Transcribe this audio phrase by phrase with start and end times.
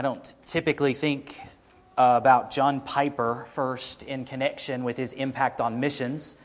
[0.00, 1.38] I don't typically think
[1.98, 6.38] uh, about John Piper first in connection with his impact on missions.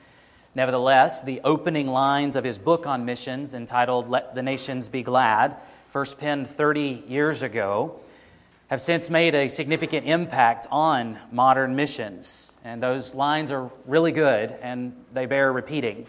[0.55, 5.55] Nevertheless, the opening lines of his book on missions, entitled Let the Nations Be Glad,
[5.87, 7.97] first penned 30 years ago,
[8.67, 12.55] have since made a significant impact on modern missions.
[12.65, 16.07] And those lines are really good and they bear repeating.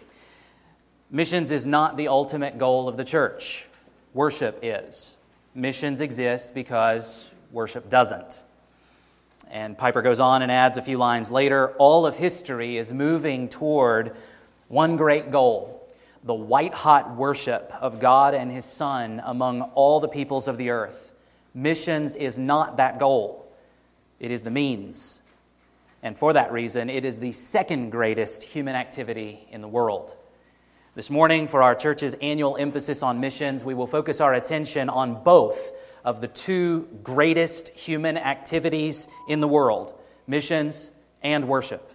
[1.11, 3.69] Missions is not the ultimate goal of the church,
[4.13, 5.15] worship is.
[5.55, 8.43] Missions exist because worship doesn't.
[9.49, 13.49] And Piper goes on and adds a few lines later all of history is moving
[13.49, 14.15] toward
[14.67, 15.77] one great goal
[16.23, 20.71] the white hot worship of God and His Son among all the peoples of the
[20.71, 21.13] earth.
[21.53, 23.49] Missions is not that goal,
[24.19, 25.21] it is the means.
[26.03, 30.15] And for that reason, it is the second greatest human activity in the world.
[30.95, 35.23] This morning, for our church's annual emphasis on missions, we will focus our attention on
[35.23, 35.71] both
[36.07, 39.93] of the two greatest human activities in the world
[40.25, 40.89] missions
[41.21, 41.91] and worship.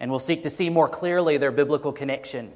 [0.00, 2.50] And we'll seek to see more clearly their biblical connection.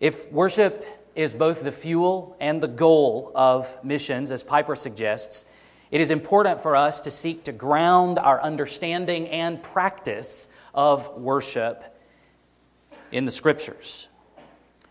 [0.00, 0.84] If worship
[1.14, 5.44] is both the fuel and the goal of missions, as Piper suggests,
[5.92, 11.96] it is important for us to seek to ground our understanding and practice of worship
[13.12, 14.08] in the Scriptures.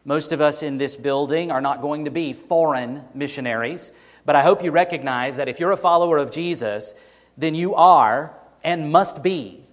[0.05, 3.91] Most of us in this building are not going to be foreign missionaries.
[4.25, 6.95] But I hope you recognize that if you're a follower of Jesus,
[7.37, 9.63] then you are and must be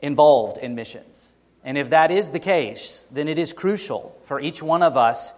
[0.00, 1.34] involved in missions.
[1.64, 5.32] And if that is the case, then it is crucial for each one of us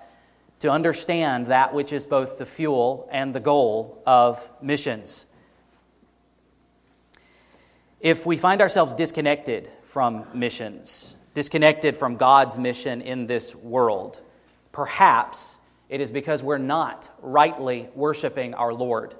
[0.60, 5.24] to understand that which is both the fuel and the goal of missions.
[8.00, 14.20] If we find ourselves disconnected from missions, disconnected from God's mission in this world,
[14.72, 15.58] perhaps
[15.90, 19.14] it is because we're not rightly worshiping our Lord.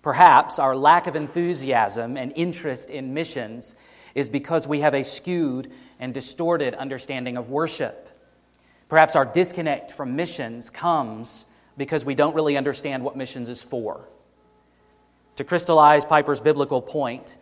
[0.00, 3.76] Perhaps our lack of enthusiasm and interest in missions
[4.14, 8.08] is because we have a skewed and distorted understanding of worship.
[8.88, 11.44] Perhaps our disconnect from missions comes
[11.76, 14.08] because we don't really understand what missions is for.
[15.36, 17.36] To crystallize Piper's biblical point,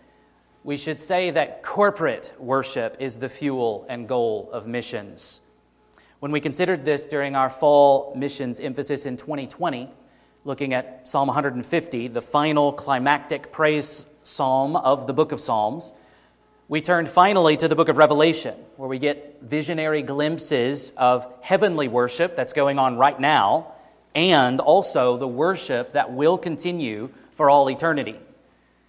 [0.65, 5.43] we should say that corporate worship is the fuel and goal of missions.
[6.25, 9.91] When we considered this during our fall missions emphasis in 2020,
[10.47, 15.93] looking at Psalm 150, the final climactic praise psalm of the book of Psalms,
[16.67, 21.89] we turned finally to the book of Revelation, where we get visionary glimpses of heavenly
[21.89, 23.75] worship that's going on right now,
[24.15, 28.19] and also the worship that will continue for all eternity.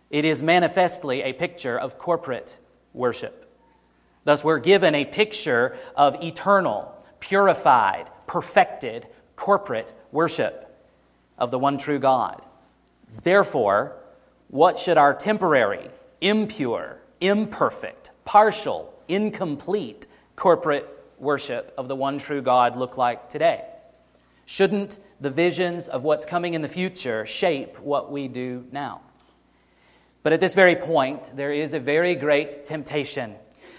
[0.09, 2.57] It is manifestly a picture of corporate
[2.93, 3.41] worship.
[4.23, 6.94] Thus, we're given a picture of eternal,
[7.27, 10.77] purified, perfected, corporate worship
[11.39, 12.45] of the one true God.
[13.23, 13.95] Therefore,
[14.49, 15.89] what should our temporary,
[16.21, 20.05] impure, imperfect, partial, incomplete
[20.35, 20.87] corporate
[21.17, 23.65] worship of the one true God look like today?
[24.45, 29.01] Shouldn't the visions of what's coming in the future shape what we do now?
[30.21, 33.33] But at this very point, there is a very great temptation,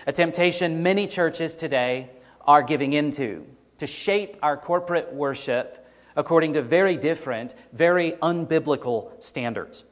[0.04, 2.10] a temptation many churches today
[2.46, 3.44] are giving into
[3.78, 9.84] to shape our corporate worship according to very different, very unbiblical standards.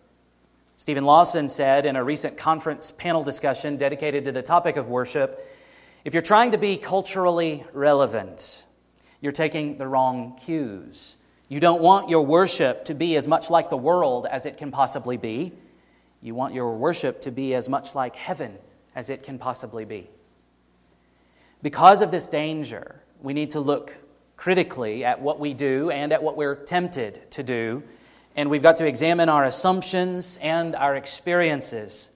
[0.76, 5.50] Steven Lawson said in a recent conference panel discussion dedicated to the topic of worship
[6.04, 8.66] if you're trying to be culturally relevant,
[9.22, 11.16] you're taking the wrong cues.
[11.48, 14.70] You don't want your worship to be as much like the world as it can
[14.70, 15.52] possibly be.
[16.20, 18.58] You want your worship to be as much like heaven
[18.94, 20.10] as it can possibly be.
[21.64, 23.96] Because of this danger, we need to look
[24.36, 27.82] critically at what we do and at what we're tempted to do.
[28.36, 32.10] And we've got to examine our assumptions and our experiences.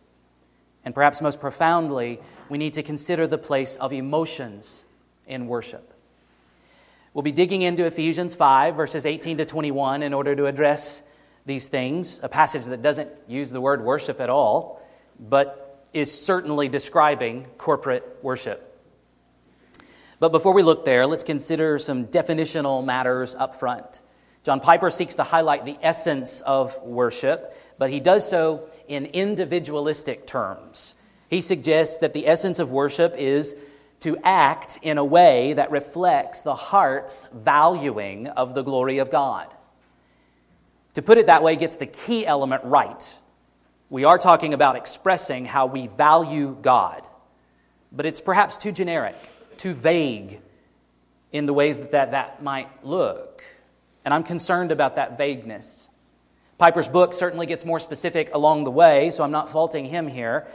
[0.85, 4.85] And perhaps most profoundly, we need to consider the place of emotions
[5.27, 5.95] in worship.
[7.15, 11.01] We'll be digging into Ephesians 5, verses 18 to 21, in order to address
[11.47, 14.87] these things, a passage that doesn't use the word worship at all,
[15.19, 18.68] but is certainly describing corporate worship.
[20.21, 24.03] But before we look there, let's consider some definitional matters up front.
[24.43, 30.27] John Piper seeks to highlight the essence of worship, but he does so in individualistic
[30.27, 30.95] terms.
[31.29, 33.55] He suggests that the essence of worship is
[34.01, 39.47] to act in a way that reflects the heart's valuing of the glory of God.
[40.95, 43.19] To put it that way gets the key element right.
[43.91, 47.07] We are talking about expressing how we value God,
[47.93, 49.17] but it's perhaps too generic
[49.59, 50.41] too vague
[51.33, 53.45] in the ways that, that that might look.
[54.05, 55.91] And I'm concerned about that vagueness.
[56.57, 60.47] Piper's book certainly gets more specific along the way, so I'm not faulting him here.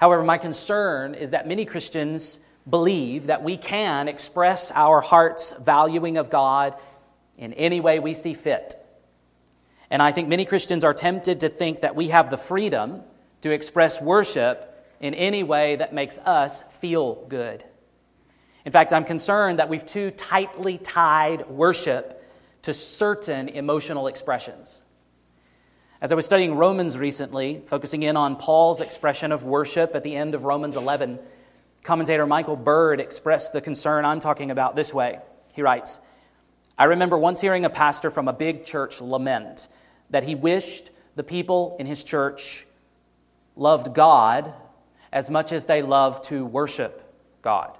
[0.00, 2.38] However, my concern is that many Christians
[2.68, 6.76] believe that we can express our heart's valuing of God
[7.36, 8.74] in any way we see fit.
[9.90, 13.02] And I think many Christians are tempted to think that we have the freedom
[13.40, 17.64] to express worship in any way that makes us feel good.
[18.64, 22.22] In fact, I'm concerned that we've too tightly tied worship
[22.62, 24.82] to certain emotional expressions.
[26.00, 30.14] As I was studying Romans recently, focusing in on Paul's expression of worship at the
[30.14, 31.18] end of Romans 11,
[31.82, 35.18] commentator Michael Bird expressed the concern I'm talking about this way.
[35.54, 35.98] He writes
[36.76, 39.68] I remember once hearing a pastor from a big church lament
[40.10, 42.66] that he wished the people in his church
[43.56, 44.52] loved God
[45.12, 47.02] as much as they loved to worship
[47.40, 47.77] God.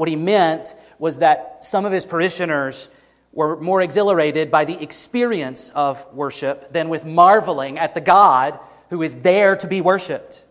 [0.00, 2.88] What he meant was that some of his parishioners
[3.34, 8.58] were more exhilarated by the experience of worship than with marveling at the God
[8.88, 10.42] who is there to be worshiped.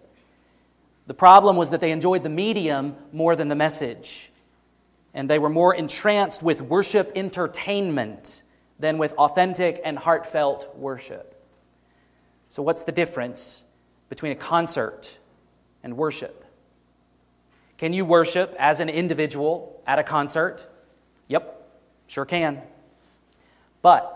[1.07, 4.31] The problem was that they enjoyed the medium more than the message,
[5.15, 8.43] and they were more entranced with worship entertainment
[8.77, 11.43] than with authentic and heartfelt worship.
[12.49, 13.63] So, what's the difference
[14.09, 15.17] between a concert
[15.81, 16.45] and worship?
[17.79, 20.67] Can you worship as an individual at a concert?
[21.29, 21.59] Yep,
[22.09, 22.59] Sure can.
[23.83, 24.15] But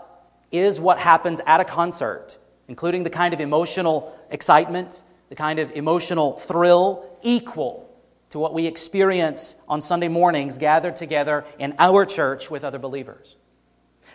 [0.50, 5.70] is what happens at a concert, including the kind of emotional excitement, the kind of
[5.70, 7.88] emotional thrill, equal
[8.30, 13.36] to what we experience on Sunday mornings gathered together in our church with other believers?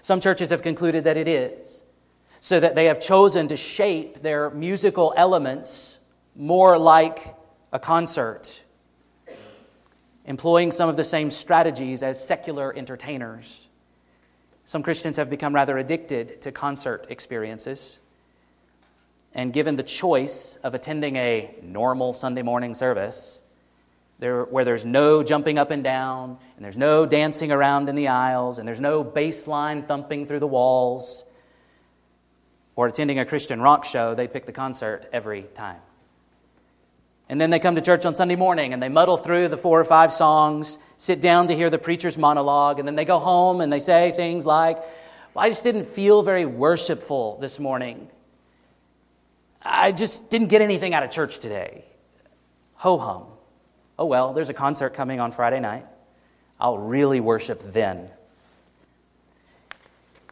[0.02, 1.84] Some churches have concluded that it is,
[2.42, 6.00] so that they have chosen to shape their musical elements
[6.36, 7.34] more like
[7.72, 8.62] a concert,
[10.30, 13.68] employing some of the same strategies as secular entertainers.
[14.64, 17.98] Some Christians have become rather addicted to concert experiences.
[19.34, 23.42] And given the choice of attending a normal Sunday morning service,
[24.20, 28.10] there, where there's no jumping up and down, and there's no dancing around in the
[28.10, 31.26] aisles, and there's no bass line thumping through the walls,
[32.76, 35.80] or attending a Christian rock show, they pick the concert every time.
[37.30, 39.80] And then they come to church on Sunday morning and they muddle through the four
[39.80, 43.62] or five songs, sit down to hear the preacher's monologue, and then they go home
[43.62, 44.78] and they say things like,
[45.34, 48.10] well, I just didn't feel very worshipful this morning.
[49.62, 51.86] I just didn't get anything out of church today.
[52.76, 53.26] Ho hum.
[54.00, 55.86] Oh well, there's a concert coming on Friday night.
[56.60, 58.10] I'll really worship then.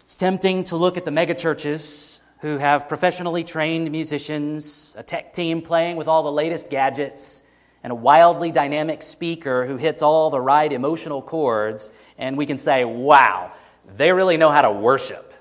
[0.03, 5.61] It's tempting to look at the megachurches who have professionally trained musicians, a tech team
[5.61, 7.41] playing with all the latest gadgets,
[7.83, 12.57] and a wildly dynamic speaker who hits all the right emotional chords, and we can
[12.57, 13.51] say, wow,
[13.95, 15.33] they really know how to worship.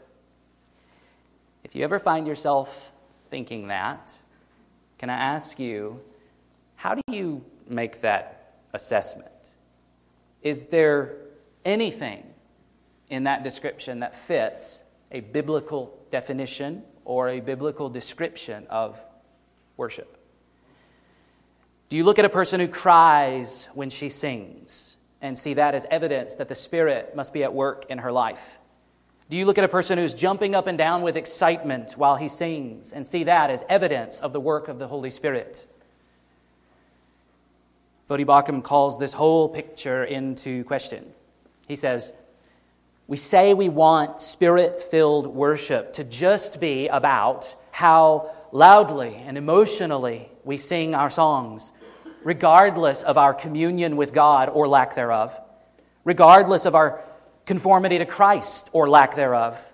[1.64, 2.92] If you ever find yourself
[3.30, 4.16] thinking that,
[4.98, 6.00] can I ask you,
[6.76, 9.54] how do you make that assessment?
[10.42, 11.16] Is there
[11.64, 12.24] anything
[13.08, 19.04] in that description that fits a biblical definition or a biblical description of
[19.76, 20.16] worship?
[21.88, 25.86] Do you look at a person who cries when she sings and see that as
[25.90, 28.58] evidence that the Spirit must be at work in her life?
[29.28, 32.28] Do you look at a person who's jumping up and down with excitement while he
[32.28, 35.66] sings and see that as evidence of the work of the Holy Spirit?
[38.08, 41.04] Voddie Baucham calls this whole picture into question.
[41.66, 42.12] He says,
[43.08, 50.28] we say we want spirit filled worship to just be about how loudly and emotionally
[50.44, 51.72] we sing our songs,
[52.24, 55.40] regardless of our communion with God or lack thereof,
[56.04, 57.04] regardless of our
[57.44, 59.72] conformity to Christ or lack thereof,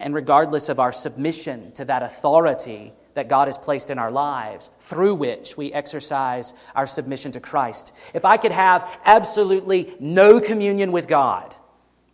[0.00, 4.70] and regardless of our submission to that authority that God has placed in our lives
[4.80, 7.92] through which we exercise our submission to Christ.
[8.14, 11.54] If I could have absolutely no communion with God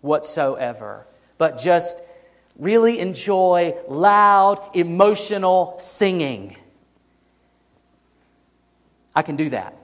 [0.00, 1.06] whatsoever,
[1.38, 2.02] but just
[2.58, 6.56] really enjoy loud, emotional singing,
[9.14, 9.74] I can do that.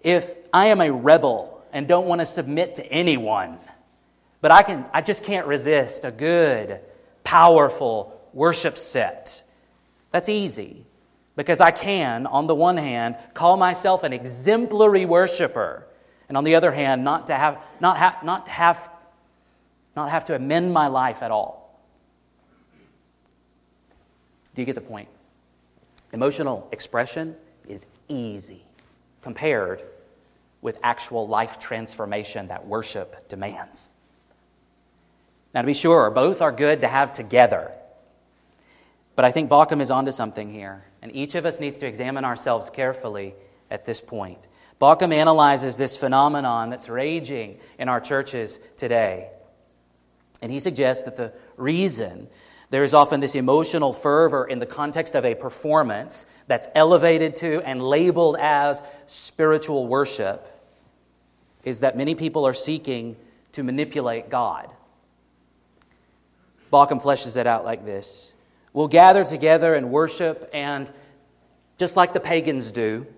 [0.00, 3.58] If I am a rebel and don't want to submit to anyone,
[4.40, 6.80] but I, can, I just can't resist a good,
[7.24, 9.42] powerful worship set
[10.10, 10.84] that's easy
[11.36, 15.86] because I can, on the one hand, call myself an exemplary worshiper,
[16.28, 18.90] and on the other hand, not to have, not have, not have,
[19.94, 21.80] not have to amend my life at all.
[24.54, 25.08] Do you get the point?
[26.12, 27.36] Emotional expression
[27.68, 28.62] is easy
[29.22, 29.82] compared
[30.60, 33.90] with actual life transformation that worship demands.
[35.54, 37.70] Now, to be sure, both are good to have together.
[39.18, 42.24] But I think Baucham is onto something here, and each of us needs to examine
[42.24, 43.34] ourselves carefully
[43.68, 44.46] at this point.
[44.80, 49.30] Baucham analyzes this phenomenon that's raging in our churches today.
[50.40, 52.28] And he suggests that the reason
[52.70, 57.60] there is often this emotional fervor in the context of a performance that's elevated to
[57.62, 60.46] and labeled as spiritual worship
[61.64, 63.16] is that many people are seeking
[63.50, 64.70] to manipulate God.
[66.72, 68.32] Baucham fleshes it out like this
[68.78, 70.88] We'll gather together and worship, and
[71.78, 73.08] just like the pagans do,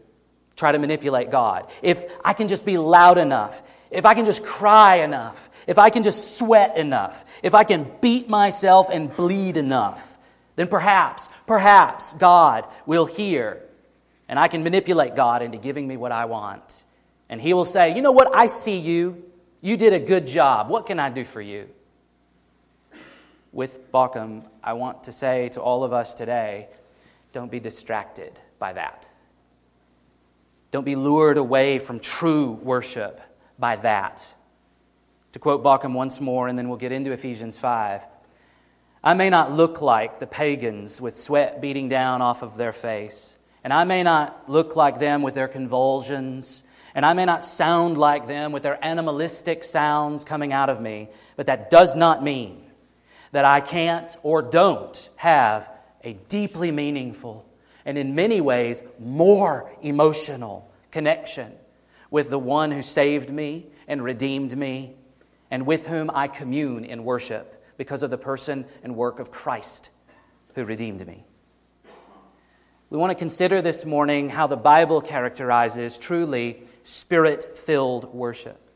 [0.56, 1.70] try to manipulate God.
[1.82, 5.90] If I can just be loud enough, if I can just cry enough, if I
[5.90, 10.16] can just sweat enough, if I can beat myself and bleed enough,
[10.56, 13.60] then perhaps, perhaps God will hear
[14.30, 16.84] and I can manipulate God into giving me what I want.
[17.28, 18.34] And He will say, You know what?
[18.34, 19.24] I see you.
[19.60, 20.70] You did a good job.
[20.70, 21.68] What can I do for you?
[23.52, 26.68] With Baucham, I want to say to all of us today
[27.32, 29.08] don't be distracted by that.
[30.70, 33.20] Don't be lured away from true worship
[33.58, 34.34] by that.
[35.32, 38.06] To quote Baucham once more, and then we'll get into Ephesians 5.
[39.02, 43.36] I may not look like the pagans with sweat beating down off of their face,
[43.64, 46.62] and I may not look like them with their convulsions,
[46.94, 51.08] and I may not sound like them with their animalistic sounds coming out of me,
[51.36, 52.69] but that does not mean
[53.32, 55.70] that I can't or don't have
[56.02, 57.46] a deeply meaningful
[57.84, 61.52] and in many ways more emotional connection
[62.10, 64.94] with the one who saved me and redeemed me
[65.50, 69.90] and with whom I commune in worship because of the person and work of Christ
[70.54, 71.24] who redeemed me.
[72.90, 78.69] We want to consider this morning how the Bible characterizes truly spirit filled worship.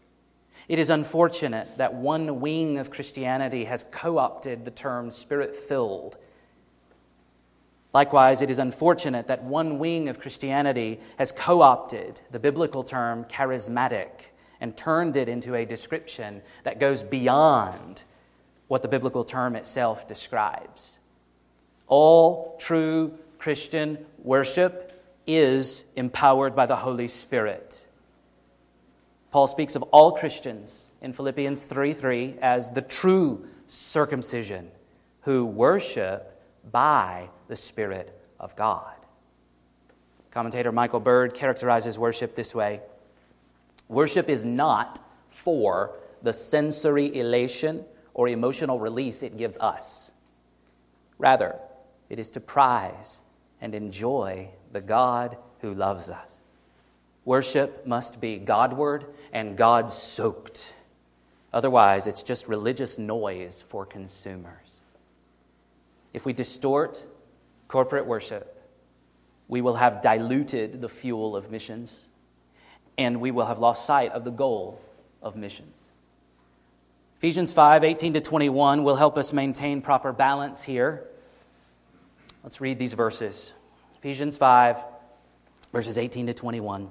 [0.68, 6.16] It is unfortunate that one wing of Christianity has co opted the term spirit filled.
[7.92, 13.24] Likewise, it is unfortunate that one wing of Christianity has co opted the biblical term
[13.24, 14.26] charismatic
[14.60, 18.04] and turned it into a description that goes beyond
[18.68, 20.98] what the biblical term itself describes.
[21.86, 24.90] All true Christian worship
[25.26, 27.86] is empowered by the Holy Spirit.
[29.34, 34.70] Paul speaks of all Christians in Philippians 3 3 as the true circumcision
[35.22, 38.94] who worship by the Spirit of God.
[40.30, 42.80] Commentator Michael Bird characterizes worship this way
[43.88, 50.12] Worship is not for the sensory elation or emotional release it gives us.
[51.18, 51.56] Rather,
[52.08, 53.20] it is to prize
[53.60, 56.38] and enjoy the God who loves us.
[57.24, 60.74] Worship must be Godward and God soaked.
[61.52, 64.80] Otherwise, it's just religious noise for consumers.
[66.12, 67.04] If we distort
[67.68, 68.50] corporate worship,
[69.48, 72.08] we will have diluted the fuel of missions
[72.98, 74.80] and we will have lost sight of the goal
[75.22, 75.88] of missions.
[77.16, 81.06] Ephesians 5 18 to 21 will help us maintain proper balance here.
[82.42, 83.54] Let's read these verses.
[83.96, 84.78] Ephesians 5,
[85.72, 86.90] verses 18 to 21.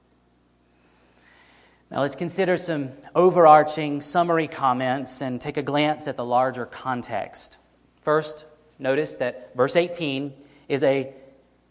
[1.91, 7.57] Now let's consider some overarching summary comments and take a glance at the larger context.
[8.01, 8.45] First,
[8.79, 10.33] notice that verse 18
[10.69, 11.13] is a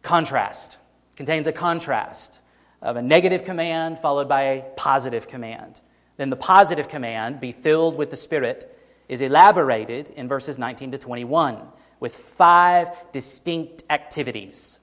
[0.03, 0.77] contrast,
[1.17, 2.41] contains a contrast
[2.83, 5.81] of a negative command followed by a positive command
[6.21, 10.99] then the positive command, be filled with the Spirit, is elaborated in verses 19 to
[10.99, 11.67] 21
[11.99, 14.80] with five distinct activities.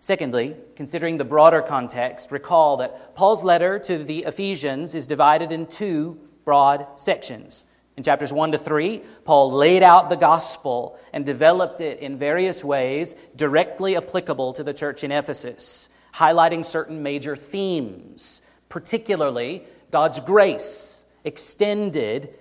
[0.00, 5.66] Secondly, considering the broader context, recall that Paul's letter to the Ephesians is divided in
[5.66, 7.64] two broad sections.
[7.98, 12.64] In chapters 1 to 3, Paul laid out the gospel and developed it in various
[12.64, 18.40] ways directly applicable to the church in Ephesus, highlighting certain major themes,
[18.70, 22.32] particularly God's grace extended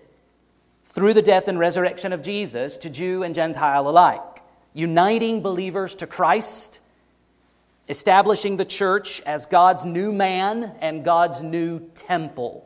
[0.85, 4.41] through the death and resurrection of Jesus to Jew and Gentile alike,
[4.73, 6.79] uniting believers to Christ,
[7.89, 12.65] establishing the church as God's new man and God's new temple.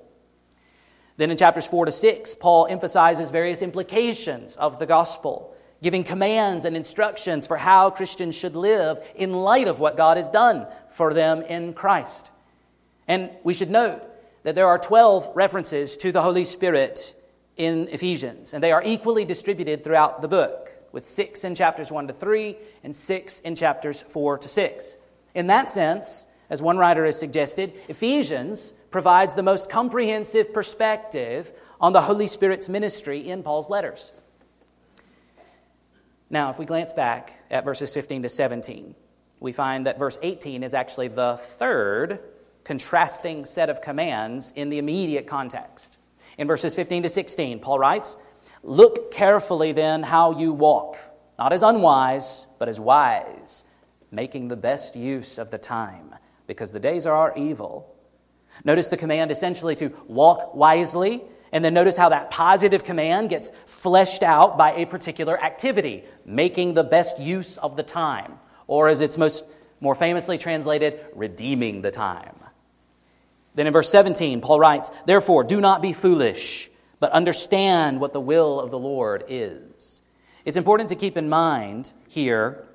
[1.15, 6.65] Then in chapters 4 to 6, Paul emphasizes various implications of the gospel, giving commands
[6.65, 11.13] and instructions for how Christians should live in light of what God has done for
[11.13, 12.29] them in Christ.
[13.07, 14.01] And we should note
[14.43, 17.15] that there are 12 references to the Holy Spirit
[17.55, 22.07] in Ephesians, and they are equally distributed throughout the book, with six in chapters 1
[22.07, 24.97] to 3 and six in chapters 4 to 6.
[25.33, 31.93] In that sense, as one writer has suggested, Ephesians provides the most comprehensive perspective on
[31.93, 34.13] the Holy Spirit's ministry in Paul's letters.
[36.29, 38.95] Now, if we glance back at verses 15 to 17,
[39.39, 42.19] we find that verse 18 is actually the third
[42.63, 45.97] contrasting set of commands in the immediate context.
[46.37, 48.17] In verses 15 to 16, Paul writes,
[48.63, 50.97] Look carefully then how you walk,
[51.37, 53.65] not as unwise, but as wise,
[54.13, 56.15] making the best use of the time,
[56.47, 57.93] because the days are evil.
[58.63, 61.23] Notice the command essentially to walk wisely
[61.53, 66.73] and then notice how that positive command gets fleshed out by a particular activity, making
[66.73, 68.39] the best use of the time.
[68.65, 69.45] Or as it's most
[69.79, 72.35] more famously translated, redeeming the time.
[73.53, 78.21] Then in verse 17, Paul writes, Therefore, do not be foolish, but understand what the
[78.21, 80.01] will of the Lord is.
[80.45, 82.65] It's important to keep in mind here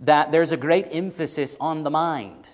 [0.00, 2.48] that there's a great emphasis on the mind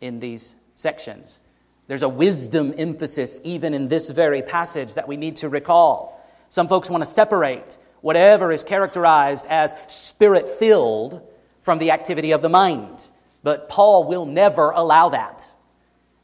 [0.00, 1.40] in these sections.
[1.86, 6.24] There's a wisdom emphasis even in this very passage that we need to recall.
[6.48, 11.22] Some folks want to separate whatever is characterized as spirit filled
[11.62, 13.08] from the activity of the mind.
[13.42, 15.52] But Paul will never allow that.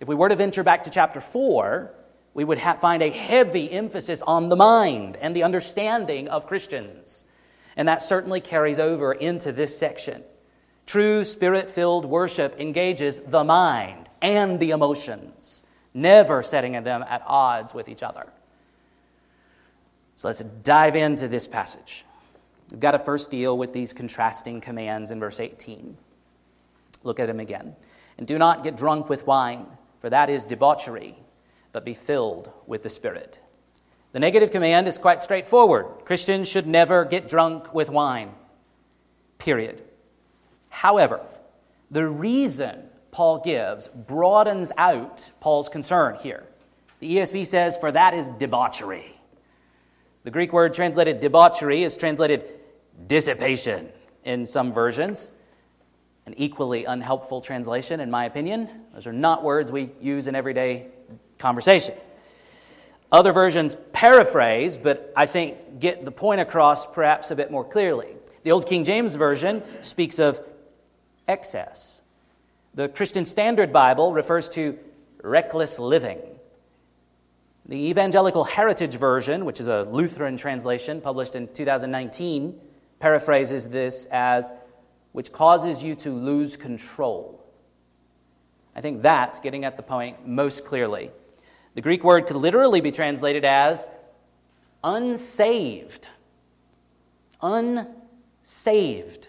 [0.01, 1.93] If we were to venture back to chapter 4,
[2.35, 7.25] we would ha- find a heavy emphasis on the mind and the understanding of Christians.
[7.77, 10.25] And that certainly carries over into this section.
[10.87, 15.64] True spirit filled worship engages the mind and the emotions,
[15.95, 18.27] never setting them at odds with each other.
[20.16, 22.05] So let's dive into this passage.
[22.71, 25.97] We've got to first deal with these contrasting commands in verse 18.
[27.03, 27.75] Look at them again.
[28.18, 29.66] And do not get drunk with wine,
[30.01, 31.16] for that is debauchery,
[31.73, 33.40] but be filled with the Spirit.
[34.12, 38.31] The negative command is quite straightforward Christians should never get drunk with wine,
[39.38, 39.83] period.
[40.73, 41.21] However,
[41.91, 46.45] the reason Paul gives broadens out Paul's concern here.
[46.99, 49.21] The ESV says, For that is debauchery.
[50.25, 52.47] The Greek word translated debauchery is translated
[53.07, 53.91] dissipation
[54.25, 55.31] in some versions.
[56.25, 58.67] An equally unhelpful translation, in my opinion.
[58.95, 60.87] Those are not words we use in everyday
[61.39, 61.95] conversation.
[63.13, 68.17] Other versions paraphrase, but I think get the point across perhaps a bit more clearly.
[68.43, 70.41] The Old King James Version speaks of
[71.29, 72.03] excess.
[72.75, 74.79] The Christian Standard Bible refers to
[75.23, 76.19] reckless living.
[77.67, 82.59] The Evangelical Heritage Version, which is a Lutheran translation published in 2019,
[82.99, 84.53] paraphrases this as
[85.13, 87.45] which causes you to lose control.
[88.75, 91.11] I think that's getting at the point most clearly.
[91.75, 93.89] The Greek word could literally be translated as
[94.83, 96.09] unsaved.
[97.43, 99.29] Unsaved.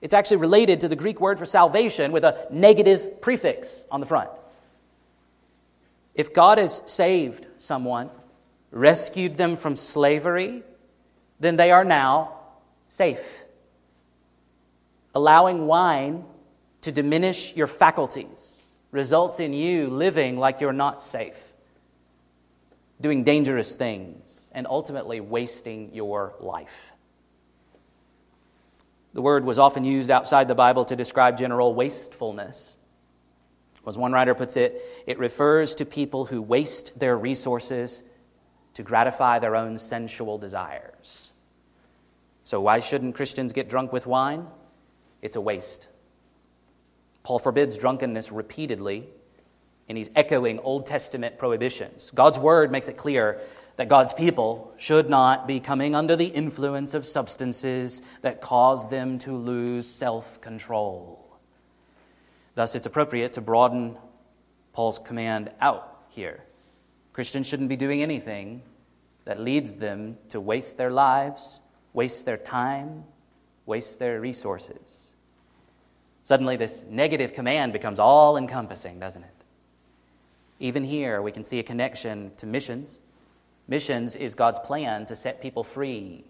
[0.00, 4.06] It's actually related to the Greek word for salvation with a negative prefix on the
[4.06, 4.30] front.
[6.14, 8.10] If God has saved someone,
[8.70, 10.62] rescued them from slavery,
[11.38, 12.34] then they are now
[12.86, 13.44] safe.
[15.14, 16.24] Allowing wine
[16.82, 21.52] to diminish your faculties results in you living like you're not safe,
[23.00, 26.92] doing dangerous things, and ultimately wasting your life.
[29.12, 32.76] The word was often used outside the Bible to describe general wastefulness.
[33.86, 38.02] As one writer puts it, it refers to people who waste their resources
[38.74, 41.32] to gratify their own sensual desires.
[42.44, 44.46] So, why shouldn't Christians get drunk with wine?
[45.22, 45.88] It's a waste.
[47.22, 49.08] Paul forbids drunkenness repeatedly,
[49.88, 52.10] and he's echoing Old Testament prohibitions.
[52.12, 53.40] God's word makes it clear
[53.76, 59.18] that God's people should not be coming under the influence of substances that cause them
[59.20, 61.38] to lose self control.
[62.54, 63.96] Thus, it's appropriate to broaden
[64.72, 66.42] Paul's command out here.
[67.12, 68.62] Christians shouldn't be doing anything
[69.24, 73.04] that leads them to waste their lives, waste their time,
[73.66, 75.12] waste their resources.
[76.22, 79.34] Suddenly, this negative command becomes all encompassing, doesn't it?
[80.58, 83.00] Even here, we can see a connection to missions
[83.70, 86.24] Missions is God's plan to set people free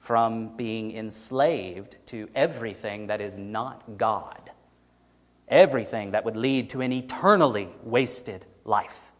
[0.00, 4.50] from being enslaved to everything that is not God,
[5.46, 9.12] everything that would lead to an eternally wasted life,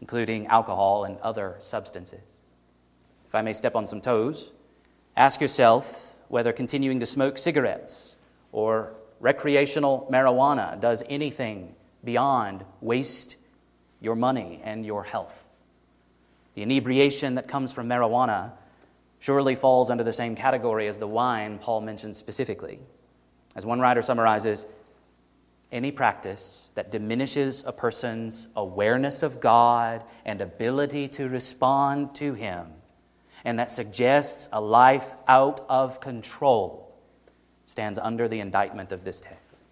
[0.00, 2.40] including alcohol and other substances.
[3.28, 4.52] if I may step on some toes,
[5.16, 8.16] ask yourself whether continuing to smoke cigarettes
[8.50, 13.36] or recreational marijuana does anything beyond waste
[14.00, 15.43] your money and your health.
[16.54, 18.52] The inebriation that comes from marijuana
[19.18, 22.80] surely falls under the same category as the wine Paul mentions specifically.
[23.56, 24.66] As one writer summarizes,
[25.72, 32.68] any practice that diminishes a person's awareness of God and ability to respond to Him,
[33.44, 36.94] and that suggests a life out of control,
[37.66, 39.62] stands under the indictment of this text.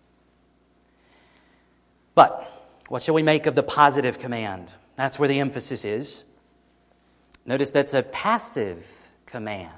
[2.15, 2.51] But
[2.89, 4.73] what shall we make of the positive command?
[4.97, 6.25] That's where the emphasis is.
[7.45, 9.71] Notice that's a passive command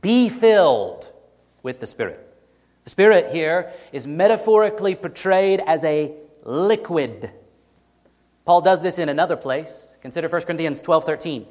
[0.00, 1.10] be filled
[1.62, 2.24] with the Spirit.
[2.84, 6.12] The Spirit here is metaphorically portrayed as a
[6.44, 7.30] liquid.
[8.44, 9.96] Paul does this in another place.
[10.00, 11.46] Consider 1 Corinthians 12 13.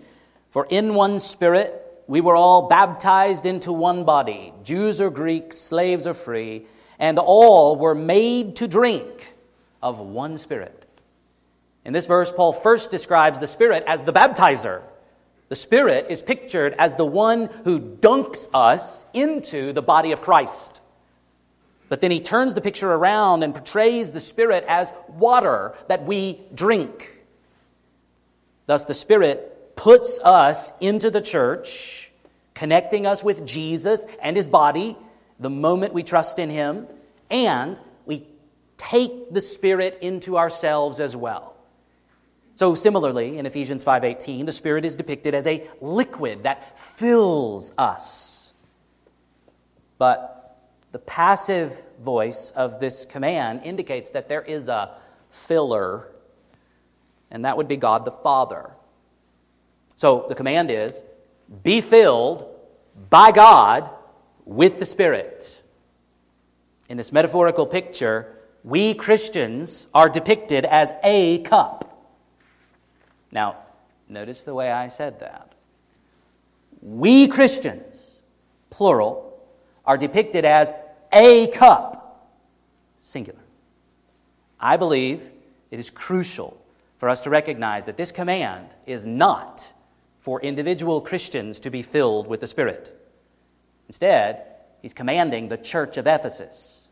[0.49, 6.07] For in one Spirit we were all baptized into one body, Jews or Greeks, slaves
[6.07, 6.65] or free,
[6.99, 9.35] and all were made to drink
[9.83, 10.85] of one Spirit.
[11.83, 14.81] In this verse, Paul first describes the Spirit as the baptizer.
[15.49, 20.81] The Spirit is pictured as the one who dunks us into the body of Christ.
[21.89, 26.41] But then he turns the picture around and portrays the Spirit as water that we
[26.53, 27.11] drink.
[28.65, 32.11] Thus, the Spirit puts us into the church,
[32.53, 34.97] connecting us with Jesus and his body
[35.39, 36.87] the moment we trust in him,
[37.29, 38.27] and we
[38.75, 41.56] take the Spirit into ourselves as well.
[42.57, 48.51] So similarly, in Ephesians 5:18, the Spirit is depicted as a liquid that fills us.
[49.99, 50.57] But
[50.91, 54.95] the passive voice of this command indicates that there is a
[55.29, 56.11] filler,
[57.29, 58.71] and that would be God the Father.
[59.95, 61.03] So the command is
[61.61, 62.43] be filled
[63.11, 63.91] by God
[64.45, 65.61] with the Spirit.
[66.89, 71.86] In this metaphorical picture, we Christians are depicted as a cup.
[73.31, 73.57] Now,
[74.07, 75.53] notice the way I said that.
[76.81, 78.21] We Christians,
[78.69, 79.39] plural,
[79.85, 80.73] are depicted as
[81.11, 82.33] a cup,
[83.01, 83.39] singular.
[84.59, 85.29] I believe
[85.71, 86.61] it is crucial
[86.97, 89.71] for us to recognize that this command is not
[90.19, 92.93] for individual Christians to be filled with the Spirit.
[93.87, 94.43] Instead,
[94.81, 96.89] he's commanding the church of Ephesus,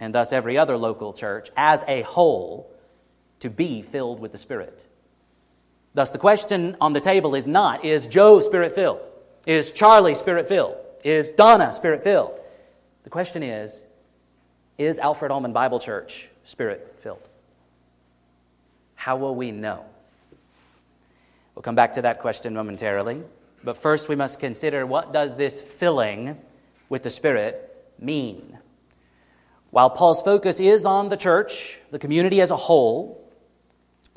[0.00, 2.72] and thus every other local church, as a whole,
[3.40, 4.86] to be filled with the Spirit.
[5.98, 9.08] Thus, the question on the table is not, is Joe spirit filled?
[9.48, 10.76] Is Charlie spirit filled?
[11.02, 12.38] Is Donna spirit filled?
[13.02, 13.82] The question is,
[14.78, 17.28] is Alfred Allman Bible Church spirit filled?
[18.94, 19.84] How will we know?
[21.56, 23.24] We'll come back to that question momentarily.
[23.64, 26.38] But first, we must consider what does this filling
[26.88, 28.56] with the Spirit mean?
[29.70, 33.27] While Paul's focus is on the church, the community as a whole,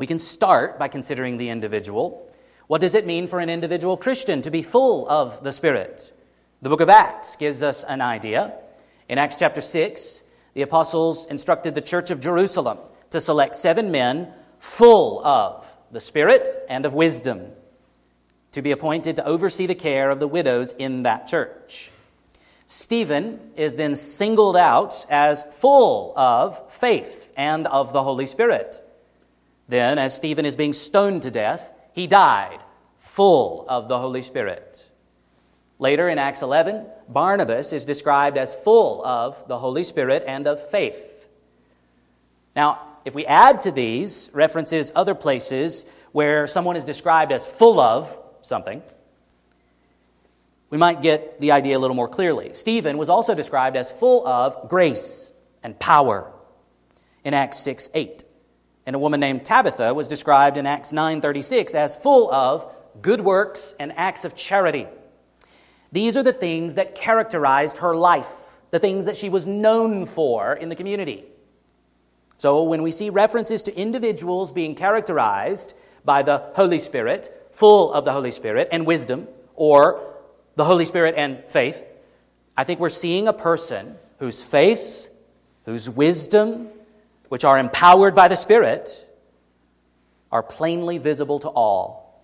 [0.01, 2.27] we can start by considering the individual.
[2.65, 6.11] What does it mean for an individual Christian to be full of the Spirit?
[6.63, 8.51] The book of Acts gives us an idea.
[9.07, 10.23] In Acts chapter 6,
[10.55, 12.79] the apostles instructed the church of Jerusalem
[13.11, 17.51] to select seven men full of the Spirit and of wisdom
[18.53, 21.91] to be appointed to oversee the care of the widows in that church.
[22.65, 28.80] Stephen is then singled out as full of faith and of the Holy Spirit.
[29.71, 32.59] Then, as Stephen is being stoned to death, he died,
[32.99, 34.85] full of the Holy Spirit.
[35.79, 40.61] Later in Acts 11, Barnabas is described as full of the Holy Spirit and of
[40.61, 41.29] faith.
[42.53, 47.79] Now, if we add to these references other places where someone is described as full
[47.79, 48.83] of something,
[50.69, 52.55] we might get the idea a little more clearly.
[52.55, 55.31] Stephen was also described as full of grace
[55.63, 56.29] and power
[57.23, 58.25] in Acts 6 8.
[58.85, 63.75] And a woman named Tabitha was described in Acts 9:36 as full of good works
[63.79, 64.87] and acts of charity.
[65.91, 70.53] These are the things that characterized her life, the things that she was known for
[70.53, 71.25] in the community.
[72.37, 78.05] So when we see references to individuals being characterized by the Holy Spirit, full of
[78.05, 80.01] the Holy Spirit and wisdom, or
[80.55, 81.83] the Holy Spirit and faith,
[82.57, 85.09] I think we're seeing a person whose faith,
[85.65, 86.69] whose wisdom,
[87.31, 89.07] which are empowered by the Spirit,
[90.33, 92.21] are plainly visible to all.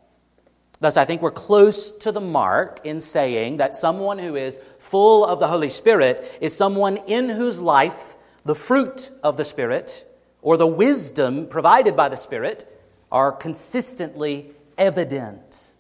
[0.82, 5.26] Thus, I think we're close to the mark in saying that someone who is full
[5.26, 10.06] of the Holy Spirit is someone in whose life the fruit of the Spirit
[10.42, 12.70] or the wisdom provided by the Spirit
[13.10, 15.72] are consistently evident.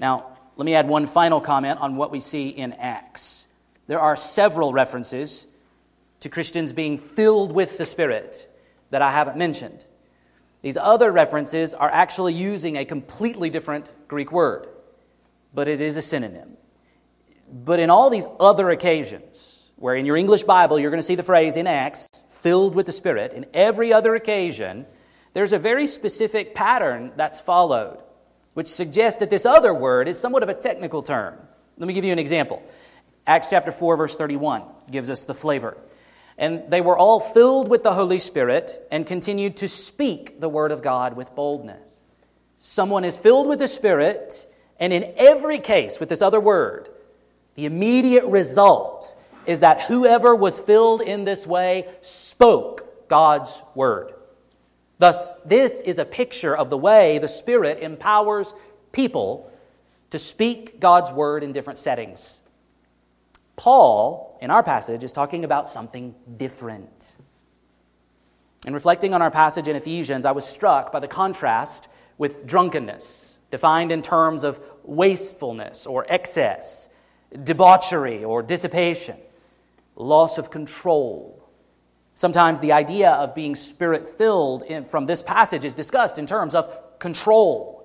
[0.00, 3.48] Now, let me add one final comment on what we see in Acts.
[3.86, 5.46] There are several references
[6.20, 8.48] to Christians being filled with the Spirit
[8.90, 9.84] that I haven't mentioned.
[10.62, 14.68] These other references are actually using a completely different Greek word,
[15.54, 16.56] but it is a synonym.
[17.50, 21.14] But in all these other occasions, where in your English Bible you're going to see
[21.14, 24.86] the phrase in Acts, filled with the Spirit, in every other occasion,
[25.32, 28.02] there's a very specific pattern that's followed,
[28.54, 31.38] which suggests that this other word is somewhat of a technical term.
[31.76, 32.62] Let me give you an example.
[33.26, 35.76] Acts chapter 4, verse 31 gives us the flavor.
[36.38, 40.70] And they were all filled with the Holy Spirit and continued to speak the word
[40.70, 42.00] of God with boldness.
[42.56, 44.46] Someone is filled with the Spirit,
[44.78, 46.88] and in every case with this other word,
[47.56, 54.12] the immediate result is that whoever was filled in this way spoke God's word.
[54.98, 58.52] Thus, this is a picture of the way the Spirit empowers
[58.92, 59.50] people
[60.10, 62.42] to speak God's word in different settings.
[63.56, 67.16] Paul, in our passage, is talking about something different.
[68.66, 73.38] In reflecting on our passage in Ephesians, I was struck by the contrast with drunkenness,
[73.50, 76.88] defined in terms of wastefulness or excess,
[77.44, 79.16] debauchery or dissipation,
[79.96, 81.34] loss of control.
[82.14, 86.98] Sometimes the idea of being spirit filled from this passage is discussed in terms of
[86.98, 87.78] control.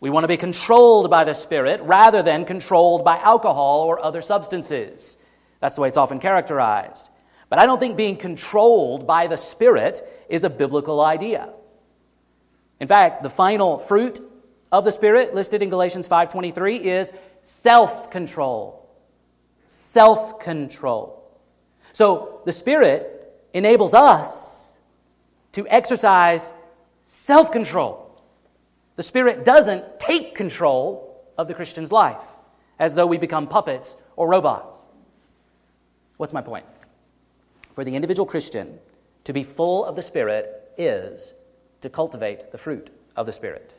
[0.00, 4.22] We want to be controlled by the Spirit rather than controlled by alcohol or other
[4.22, 5.16] substances.
[5.60, 7.08] That's the way it's often characterized.
[7.48, 11.50] But I don't think being controlled by the Spirit is a biblical idea.
[12.80, 14.20] In fact, the final fruit
[14.70, 18.86] of the Spirit listed in Galatians 5:23 is self-control.
[19.64, 21.22] Self-control.
[21.92, 23.14] So, the Spirit
[23.52, 24.78] enables us
[25.52, 26.54] to exercise
[27.04, 28.04] self-control.
[28.96, 32.36] The Spirit doesn't take control of the Christian's life
[32.78, 34.87] as though we become puppets or robots.
[36.18, 36.66] What's my point?
[37.72, 38.78] For the individual Christian,
[39.24, 41.32] to be full of the Spirit is
[41.80, 43.74] to cultivate the fruit of the Spirit.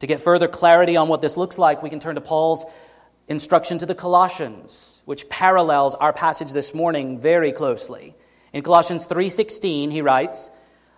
[0.00, 2.64] To get further clarity on what this looks like, we can turn to Paul's
[3.28, 8.14] instruction to the Colossians, which parallels our passage this morning very closely.
[8.52, 10.50] In Colossians 3:16, he writes,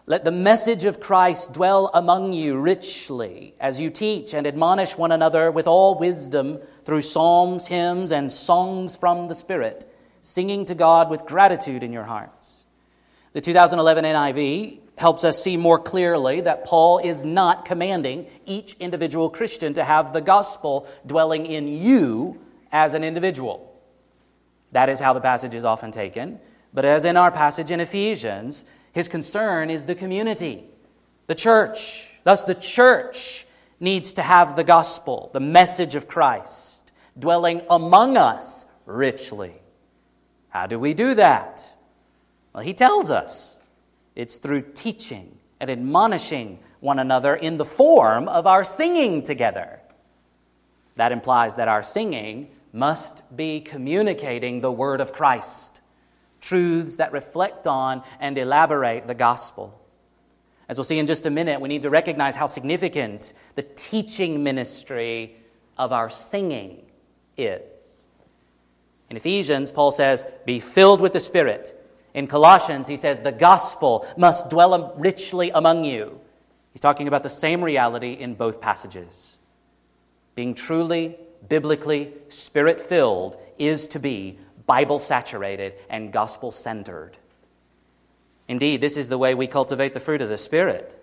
[0.09, 5.11] let the message of Christ dwell among you richly as you teach and admonish one
[5.11, 9.85] another with all wisdom through psalms, hymns, and songs from the Spirit,
[10.27, 12.65] singing to God with gratitude in your hearts.
[13.33, 19.31] The 2011 NIV helps us see more clearly that Paul is not commanding each individual
[19.31, 22.41] Christian to have the gospel dwelling in you
[22.73, 23.73] as an individual.
[24.73, 26.41] That is how the passage is often taken.
[26.75, 30.65] But as in our passage in Ephesians, his concern is the community,
[31.29, 32.11] the church.
[32.25, 33.47] Thus, the church
[33.79, 39.61] needs to have the gospel, the message of Christ, dwelling among us richly.
[40.57, 41.71] How do we do that?
[42.55, 43.61] Well, he tells us
[44.15, 49.81] it's through teaching and admonishing one another in the form of our singing together.
[50.95, 55.83] That implies that our singing must be communicating the word of Christ
[56.41, 59.79] truths that reflect on and elaborate the gospel.
[60.71, 64.43] As we'll see in just a minute, we need to recognize how significant the teaching
[64.43, 65.37] ministry
[65.77, 66.87] of our singing
[67.37, 67.76] is.
[69.11, 71.73] In Ephesians, Paul says, Be filled with the Spirit.
[72.15, 76.21] In Colossians, he says, The gospel must dwell richly among you.
[76.73, 79.39] He's talking about the same reality in both passages.
[80.35, 81.17] Being truly,
[81.49, 87.17] biblically, spirit filled is to be Bible saturated, and gospel centered.
[88.49, 91.01] Indeed, this is the way we cultivate the fruit of the Spirit.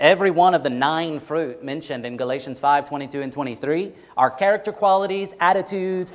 [0.00, 4.72] Every one of the nine fruit mentioned in Galatians 5 22 and 23 are character
[4.72, 6.12] qualities, attitudes,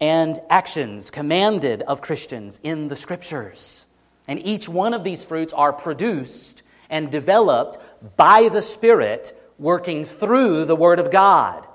[0.00, 3.86] and actions commanded of Christians in the Scriptures.
[4.28, 7.78] And each one of these fruits are produced and developed
[8.16, 11.66] by the Spirit working through the Word of God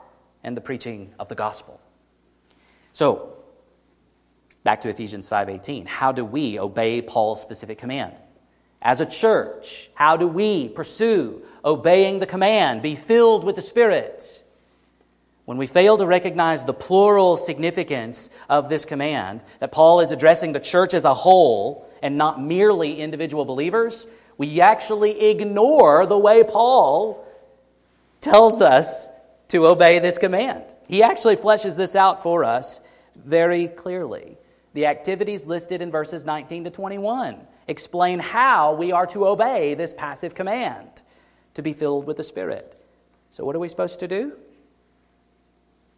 [0.43, 1.79] and the preaching of the gospel.
[2.93, 3.31] So,
[4.63, 5.85] Back to Ephesians 5:18.
[5.85, 8.13] How do we obey Paul's specific command?
[8.81, 14.43] As a church, how do we pursue obeying the command, be filled with the Spirit?
[15.51, 20.53] When we fail to recognize the plural significance of this command, that Paul is addressing
[20.53, 26.45] the church as a whole and not merely individual believers, we actually ignore the way
[26.45, 27.27] Paul
[28.21, 29.09] tells us
[29.49, 30.63] to obey this command.
[30.87, 32.79] He actually fleshes this out for us
[33.17, 34.37] very clearly.
[34.73, 39.93] The activities listed in verses 19 to 21 explain how we are to obey this
[39.93, 41.01] passive command
[41.55, 42.81] to be filled with the Spirit.
[43.31, 44.37] So, what are we supposed to do?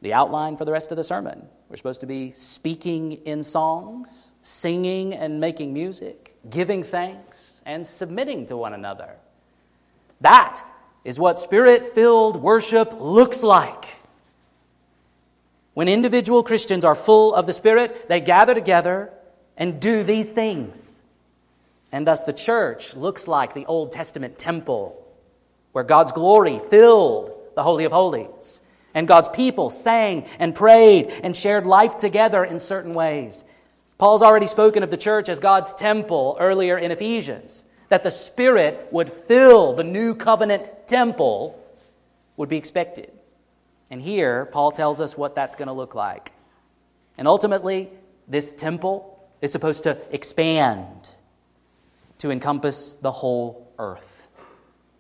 [0.04, 1.48] The outline for the rest of the sermon.
[1.70, 8.46] We're supposed to be speaking in songs, singing and making music, giving thanks, and submitting
[8.48, 9.16] to one another.
[10.20, 10.62] That
[11.06, 13.86] is what spirit filled worship looks like.
[15.74, 19.12] When individual Christians are full of the Spirit, they gather together
[19.58, 21.02] and do these things.
[21.92, 25.00] And thus the church looks like the Old Testament temple
[25.72, 28.62] where God's glory filled the Holy of Holies.
[28.94, 33.46] And God's people sang and prayed and shared life together in certain ways.
[33.98, 38.88] Paul's already spoken of the church as God's temple earlier in Ephesians, that the Spirit
[38.92, 41.60] would fill the new covenant temple
[42.38, 43.12] would be expected.
[43.90, 46.32] And here, Paul tells us what that's going to look like.
[47.18, 47.90] And ultimately,
[48.28, 51.14] this temple is supposed to expand
[52.20, 54.30] to encompass the whole earth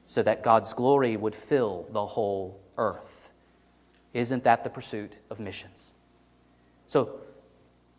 [0.03, 3.22] so that God's glory would fill the whole earth.
[4.13, 5.93] Isn't that the pursuit of missions?
[6.87, 7.19] So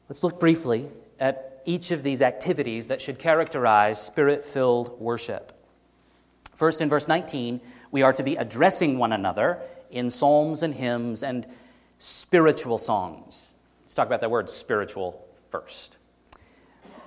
[0.09, 5.53] let's look briefly at each of these activities that should characterize spirit filled worship.
[6.55, 11.23] First, in verse 19, we are to be addressing one another in psalms and hymns
[11.23, 11.47] and
[11.99, 13.53] spiritual songs.
[13.83, 15.99] Let's talk about that word spiritual first.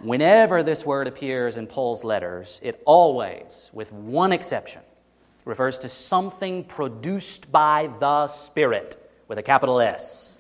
[0.01, 4.81] Whenever this word appears in Paul's letters, it always, with one exception,
[5.47, 10.37] refers to something produced by the Spirit with a capital S.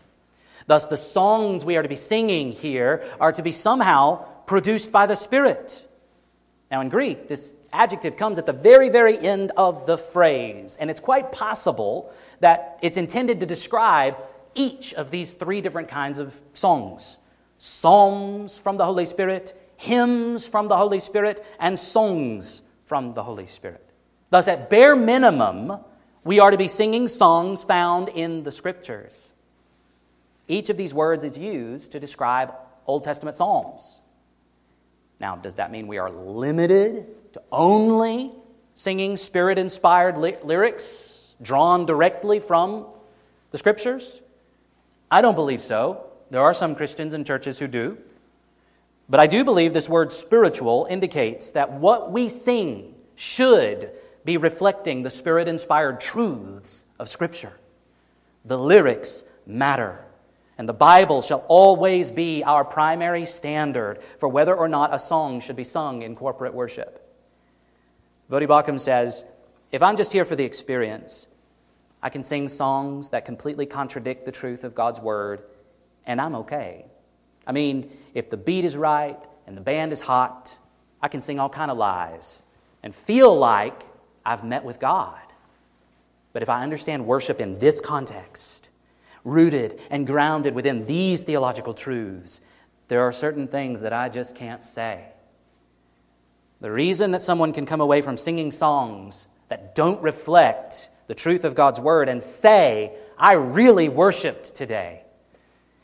[0.67, 5.05] Thus, the songs we are to be singing here are to be somehow produced by
[5.05, 5.87] the Spirit.
[6.69, 10.89] Now, in Greek, this adjective comes at the very, very end of the phrase, and
[10.89, 14.17] it's quite possible that it's intended to describe
[14.55, 17.17] each of these three different kinds of songs
[17.59, 23.47] psalms from the Holy Spirit, hymns from the Holy Spirit, and songs from the Holy
[23.47, 23.86] Spirit.
[24.29, 25.79] Thus, at bare minimum,
[26.23, 29.33] we are to be singing songs found in the Scriptures.
[30.47, 32.53] Each of these words is used to describe
[32.85, 34.01] Old Testament psalms.
[35.19, 38.31] Now, does that mean we are limited to only
[38.75, 42.85] singing spirit inspired ly- lyrics drawn directly from
[43.51, 44.21] the scriptures?
[45.09, 46.05] I don't believe so.
[46.29, 47.97] There are some Christians and churches who do.
[49.09, 53.89] But I do believe this word spiritual indicates that what we sing should
[54.27, 57.57] be reflecting the spirit inspired truths of Scripture.
[58.43, 60.03] The lyrics matter.
[60.57, 65.39] And the Bible shall always be our primary standard for whether or not a song
[65.39, 67.09] should be sung in corporate worship.
[68.29, 69.23] Voddie Baucham says,
[69.71, 71.29] If I'm just here for the experience,
[72.03, 75.41] I can sing songs that completely contradict the truth of God's Word,
[76.05, 76.85] and I'm okay.
[77.45, 80.59] I mean, if the beat is right and the band is hot,
[81.01, 82.43] I can sing all kind of lies
[82.83, 83.83] and feel like
[84.27, 85.21] I've met with God.
[86.33, 88.69] But if I understand worship in this context,
[89.23, 92.41] rooted and grounded within these theological truths,
[92.89, 95.05] there are certain things that I just can't say.
[96.59, 101.45] The reason that someone can come away from singing songs that don't reflect the truth
[101.45, 105.03] of God's word and say, I really worshiped today,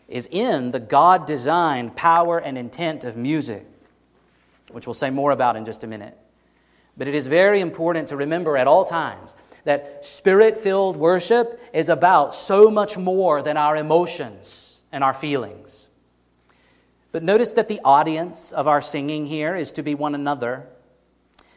[0.10, 3.66] is in the God designed power and intent of music,
[4.72, 6.18] which we'll say more about in just a minute.
[6.98, 11.90] But it is very important to remember at all times that spirit filled worship is
[11.90, 15.90] about so much more than our emotions and our feelings.
[17.12, 20.68] But notice that the audience of our singing here is to be one another.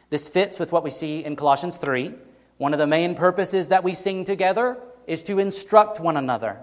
[0.09, 2.13] This fits with what we see in Colossians 3.
[2.57, 6.59] One of the main purposes that we sing together is to instruct one another.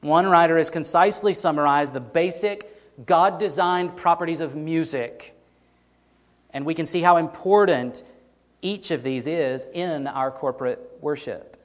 [0.00, 2.72] One writer has concisely summarized the basic
[3.04, 5.35] God designed properties of music.
[6.56, 8.02] And we can see how important
[8.62, 11.62] each of these is in our corporate worship.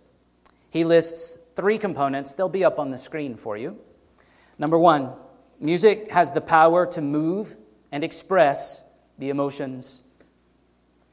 [0.69, 3.79] He lists three components, they'll be up on the screen for you.
[4.57, 5.13] Number one,
[5.61, 7.55] music has the power to move
[7.93, 8.83] and express
[9.17, 10.03] the emotions.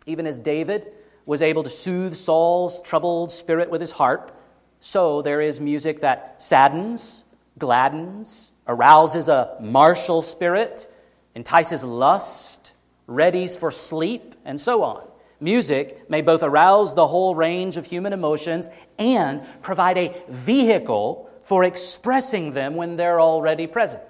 [0.06, 0.88] Even as David
[1.24, 4.36] was able to soothe Saul's troubled spirit with his harp,
[4.80, 7.22] so there is music that saddens,
[7.60, 10.92] gladdens, arouses a martial spirit,
[11.36, 12.67] entices lust,
[13.08, 15.02] readies for sleep, and so on.
[15.40, 21.64] Music may both arouse the whole range of human emotions and provide a vehicle for
[21.64, 24.02] expressing them when they're already present.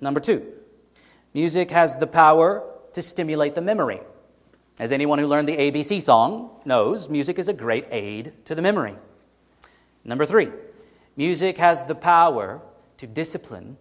[0.00, 0.46] Number two,
[1.34, 2.62] music has the power
[2.92, 4.00] to stimulate the memory.
[4.78, 8.62] As anyone who learned the ABC song knows, music is a great aid to the
[8.62, 8.94] memory.
[10.04, 10.50] Number three,
[11.16, 12.60] music has the power
[12.98, 13.78] to discipline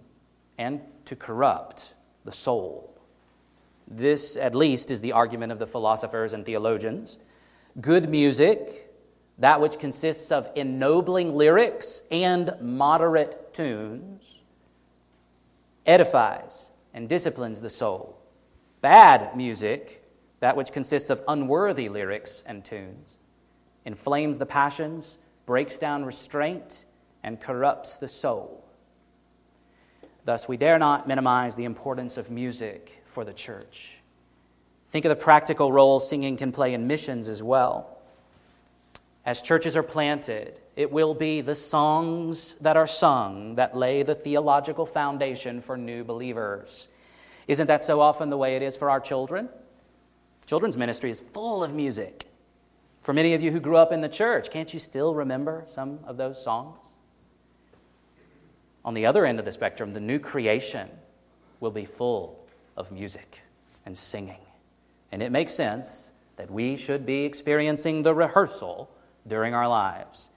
[0.57, 1.93] and to corrupt
[2.23, 2.94] the soul.
[3.87, 7.19] This, at least, is the argument of the philosophers and theologians.
[7.79, 8.85] Good music
[9.37, 14.41] that which consists of ennobling lyrics and moderate tunes,
[15.85, 18.17] edifies and disciplines the soul.
[18.81, 20.03] Bad music,
[20.39, 23.17] that which consists of unworthy lyrics and tunes,
[23.83, 26.85] inflames the passions, breaks down restraint,
[27.23, 28.63] and corrupts the soul.
[30.23, 34.01] Thus, we dare not minimize the importance of music for the church.
[34.89, 37.97] Think of the practical role singing can play in missions as well.
[39.25, 44.13] As churches are planted, it will be the songs that are sung that lay the
[44.13, 46.89] theological foundation for new believers.
[47.47, 49.47] Isn't that so often the way it is for our children?
[50.45, 52.25] Children's ministry is full of music.
[52.99, 55.99] For many of you who grew up in the church, can't you still remember some
[56.05, 56.85] of those songs?
[58.83, 60.89] On the other end of the spectrum, the new creation
[61.61, 62.44] will be full
[62.75, 63.41] of music
[63.85, 64.39] and singing.
[65.11, 68.89] And it makes sense that we should be experiencing the rehearsal
[69.27, 70.29] during our lives.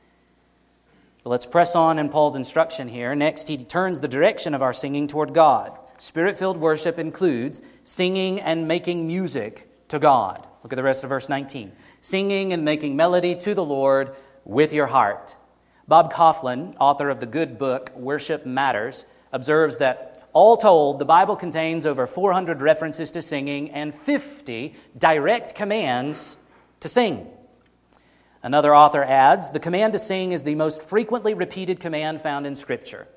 [1.25, 3.15] But let's press on in Paul's instruction here.
[3.15, 5.77] Next, he turns the direction of our singing toward God.
[5.99, 10.47] Spirit filled worship includes singing and making music to God.
[10.63, 11.73] Look at the rest of verse 19.
[12.01, 14.15] Singing and making melody to the Lord
[14.45, 15.37] with your heart.
[15.89, 21.37] Bob Kauflin, author of the good book Worship Matters, observes that all told, the Bible
[21.37, 26.37] contains over 400 references to singing and 50 direct commands
[26.81, 27.27] to sing.
[28.43, 32.55] Another author adds the command to sing is the most frequently repeated command found in
[32.55, 33.09] Scripture.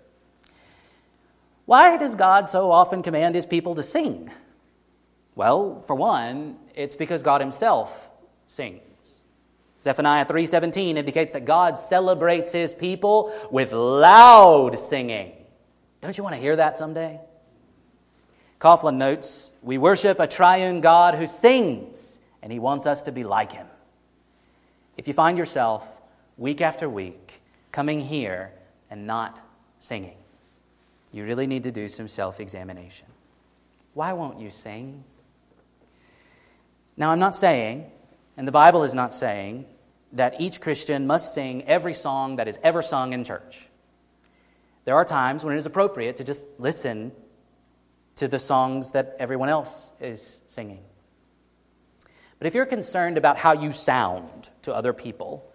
[1.65, 4.31] Why does God so often command his people to sing?
[5.35, 8.09] Well, for one, it's because God himself
[8.45, 9.21] sings.
[9.83, 15.33] Zephaniah 3:17 indicates that God celebrates his people with loud singing.
[16.01, 17.19] Don't you want to hear that someday?
[18.59, 23.23] Kauflin notes, we worship a triune God who sings, and he wants us to be
[23.23, 23.67] like him.
[24.97, 25.87] If you find yourself
[26.37, 27.41] week after week
[27.71, 28.51] coming here
[28.89, 29.39] and not
[29.79, 30.17] singing,
[31.11, 33.07] you really need to do some self examination.
[33.93, 35.03] Why won't you sing?
[36.97, 37.89] Now, I'm not saying,
[38.37, 39.65] and the Bible is not saying,
[40.13, 43.67] that each Christian must sing every song that is ever sung in church.
[44.85, 47.11] There are times when it is appropriate to just listen
[48.15, 50.83] to the songs that everyone else is singing.
[52.39, 55.47] But if you're concerned about how you sound to other people,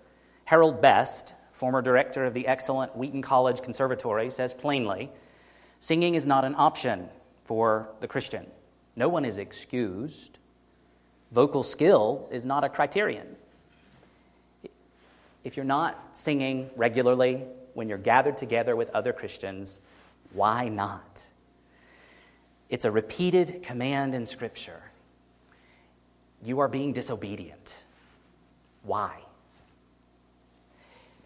[0.45, 5.11] Harold Best, former director of the excellent Wheaton College Conservatory, says plainly
[5.81, 7.09] singing is not an option
[7.45, 8.47] for the Christian.
[8.95, 10.39] No one is excused.
[11.33, 13.37] Vocal skill is not a criterion.
[15.45, 17.45] If you're not singing regularly
[17.77, 19.81] when you're gathered together with other Christians,
[20.33, 21.29] why not?
[22.70, 24.83] It's a repeated command in Scripture
[26.43, 27.85] you are being disobedient.
[28.83, 29.20] Why?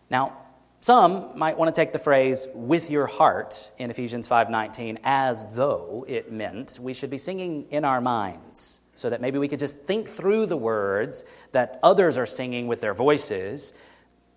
[0.08, 0.36] Now,
[0.80, 6.04] some might want to take the phrase with your heart in Ephesians 5:19 as though
[6.08, 9.80] it meant we should be singing in our minds so that maybe we could just
[9.80, 13.74] think through the words that others are singing with their voices,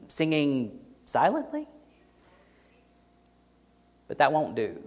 [0.07, 1.67] singing silently.
[4.13, 4.77] But that won't do.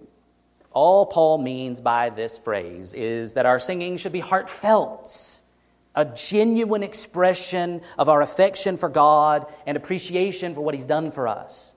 [0.70, 5.40] All Paul means by this phrase is that our singing should be heartfelt
[5.96, 11.26] a genuine expression of our affection for God and appreciation for what He's done for
[11.26, 11.74] us.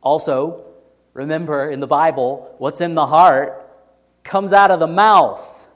[0.00, 0.64] Also,
[1.12, 3.68] remember in the Bible, what's in the heart
[4.22, 5.66] comes out of the mouth.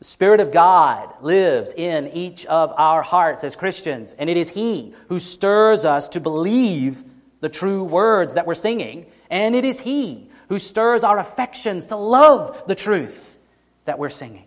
[0.00, 4.48] The Spirit of God lives in each of our hearts as Christians, and it is
[4.48, 7.04] He who stirs us to believe
[7.40, 11.96] the true words that we're singing, and it is He who stirs our affections to
[11.96, 13.38] love the truth
[13.84, 14.44] that we're singing.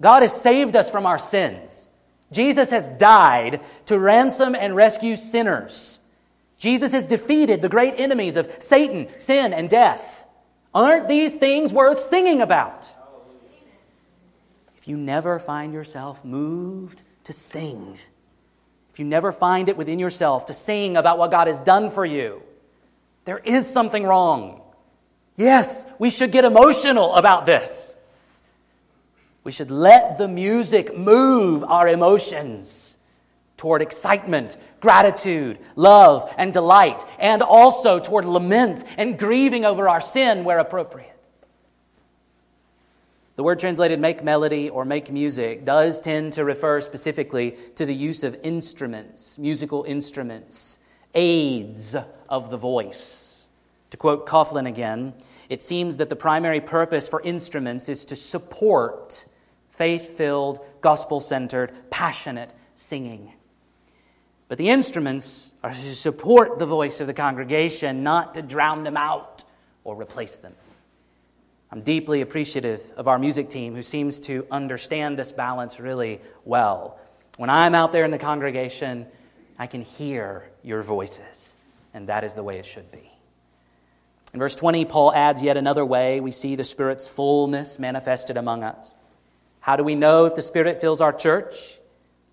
[0.00, 1.88] God has saved us from our sins.
[2.30, 5.98] Jesus has died to ransom and rescue sinners.
[6.58, 10.24] Jesus has defeated the great enemies of Satan, sin, and death.
[10.74, 12.92] Aren't these things worth singing about?
[14.76, 17.98] If you never find yourself moved to sing,
[18.92, 22.04] if you never find it within yourself to sing about what God has done for
[22.04, 22.42] you,
[23.28, 24.62] there is something wrong.
[25.36, 27.94] Yes, we should get emotional about this.
[29.44, 32.96] We should let the music move our emotions
[33.58, 40.44] toward excitement, gratitude, love, and delight, and also toward lament and grieving over our sin
[40.44, 41.14] where appropriate.
[43.36, 47.94] The word translated make melody or make music does tend to refer specifically to the
[47.94, 50.78] use of instruments, musical instruments,
[51.14, 51.96] aids
[52.28, 53.48] of the voice.
[53.90, 55.14] To quote Kauflin again,
[55.48, 59.24] it seems that the primary purpose for instruments is to support
[59.70, 63.32] faith filled, gospel centered, passionate singing.
[64.48, 68.96] But the instruments are to support the voice of the congregation, not to drown them
[68.96, 69.44] out
[69.84, 70.54] or replace them.
[71.70, 76.98] I'm deeply appreciative of our music team who seems to understand this balance really well.
[77.36, 79.06] When I'm out there in the congregation,
[79.58, 81.56] I can hear your voices,
[81.94, 83.10] and that is the way it should be.
[84.34, 88.62] In verse 20, Paul adds yet another way we see the Spirit's fullness manifested among
[88.62, 88.94] us.
[89.60, 91.78] How do we know if the Spirit fills our church?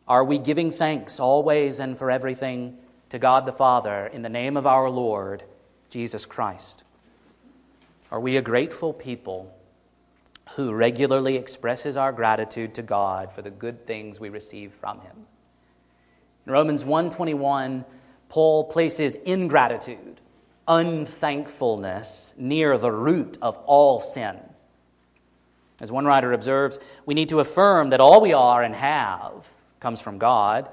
[0.07, 2.77] Are we giving thanks always and for everything
[3.09, 5.43] to God the Father in the name of our Lord
[5.89, 6.83] Jesus Christ?
[8.11, 9.55] Are we a grateful people
[10.55, 15.25] who regularly expresses our gratitude to God for the good things we receive from him?
[16.45, 17.85] In Romans 1:21,
[18.29, 20.19] Paul places ingratitude,
[20.67, 24.37] unthankfulness near the root of all sin.
[25.79, 29.47] As one writer observes, we need to affirm that all we are and have
[29.79, 30.69] comes from God.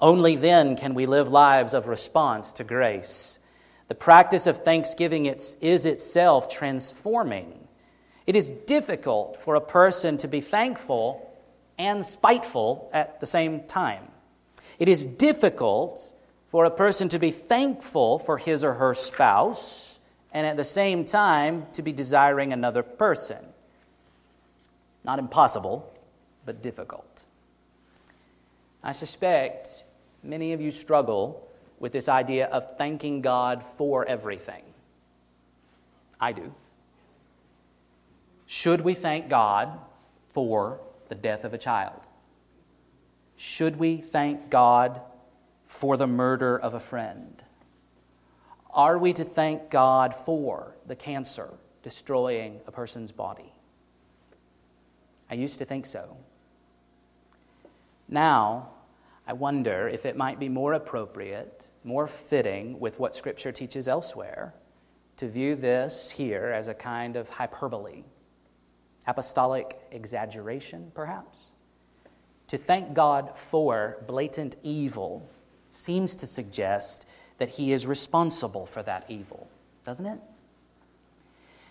[0.00, 3.38] Only then can we live lives of response to grace.
[3.88, 7.68] The practice of thanksgiving is itself transforming.
[8.26, 11.30] It is difficult for a person to be thankful
[11.76, 14.08] and spiteful at the same time.
[14.78, 16.14] It is difficult
[16.54, 19.98] for a person to be thankful for his or her spouse
[20.32, 23.44] and at the same time to be desiring another person.
[25.02, 25.92] Not impossible,
[26.46, 27.26] but difficult.
[28.84, 29.84] I suspect
[30.22, 31.44] many of you struggle
[31.80, 34.62] with this idea of thanking God for everything.
[36.20, 36.54] I do.
[38.46, 39.76] Should we thank God
[40.32, 40.78] for
[41.08, 42.00] the death of a child?
[43.36, 45.00] Should we thank God
[45.74, 47.42] for the murder of a friend?
[48.70, 51.50] Are we to thank God for the cancer
[51.82, 53.52] destroying a person's body?
[55.28, 56.16] I used to think so.
[58.08, 58.70] Now,
[59.26, 64.54] I wonder if it might be more appropriate, more fitting with what Scripture teaches elsewhere,
[65.16, 68.04] to view this here as a kind of hyperbole,
[69.06, 71.50] apostolic exaggeration, perhaps.
[72.48, 75.28] To thank God for blatant evil
[75.74, 77.06] seems to suggest
[77.38, 79.48] that He is responsible for that evil,
[79.84, 80.20] doesn't it?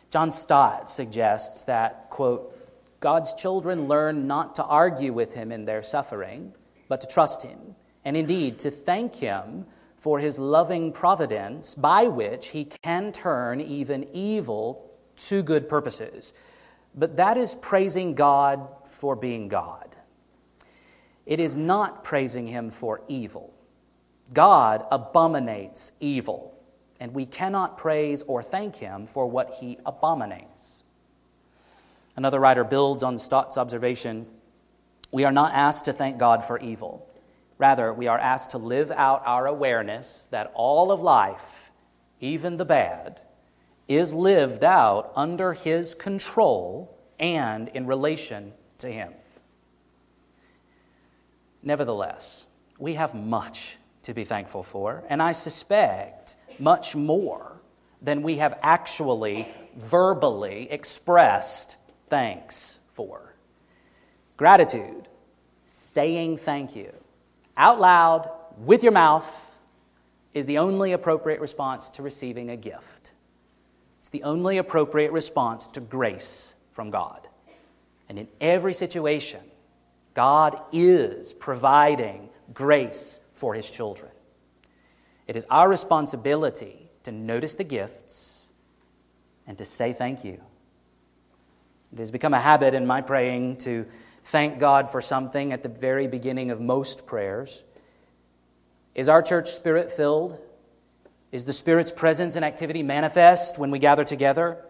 [0.10, 2.60] John Stott suggests that, quote,
[2.99, 6.54] God's children learn not to argue with Him in their suffering
[6.88, 7.76] but to trust Him,
[8.06, 9.66] and indeed to thank Him
[9.97, 16.34] for His loving providence by which He can turn even evil to good purposes.
[16.93, 19.95] But that is praising God for being God.
[21.26, 23.53] It is not praising Him for evil.
[24.32, 26.58] God abominates evil,
[27.00, 30.84] and we cannot praise or thank Him for what He abominates.
[32.16, 34.28] Another writer builds on Stott's observation
[35.14, 37.08] we are not asked to thank God for evil.
[37.60, 41.72] Rather, we are asked to live out our awareness that all of life,
[42.20, 43.22] even the bad,
[43.88, 49.14] is lived out under His control and in relation to Him.
[51.62, 52.48] Nevertheless,
[52.80, 57.62] we have much to be thankful for, and I suspect much more
[58.01, 61.78] than we have actually verbally expressed
[62.10, 63.34] thanks for.
[64.38, 65.08] Gratitude,
[65.66, 66.93] saying thank you
[67.56, 69.56] out loud with your mouth,
[70.34, 73.14] is the only appropriate response to receiving a gift.
[73.99, 77.28] It's the only appropriate response to grace from God.
[78.10, 79.41] And in every situation,
[80.14, 84.10] God is providing grace for his children.
[85.28, 88.50] It is our responsibility to notice the gifts
[89.46, 90.41] and to say thank you.
[91.91, 93.86] It has become a habit in my praying to
[94.24, 97.66] thank God for something at the very beginning of most prayers.
[98.96, 100.39] Is our church spirit filled?
[101.34, 104.64] Is the Spirit's presence and activity manifest when we gather together?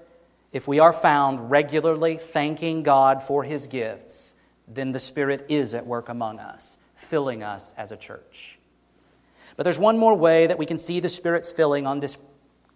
[0.51, 4.33] If we are found regularly thanking God for His gifts,
[4.67, 8.57] then the Spirit is at work among us, filling us as a church.
[9.55, 12.17] But there's one more way that we can see the Spirit's filling on, dis-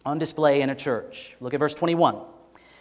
[0.06, 1.36] on display in a church.
[1.40, 2.18] Look at verse 21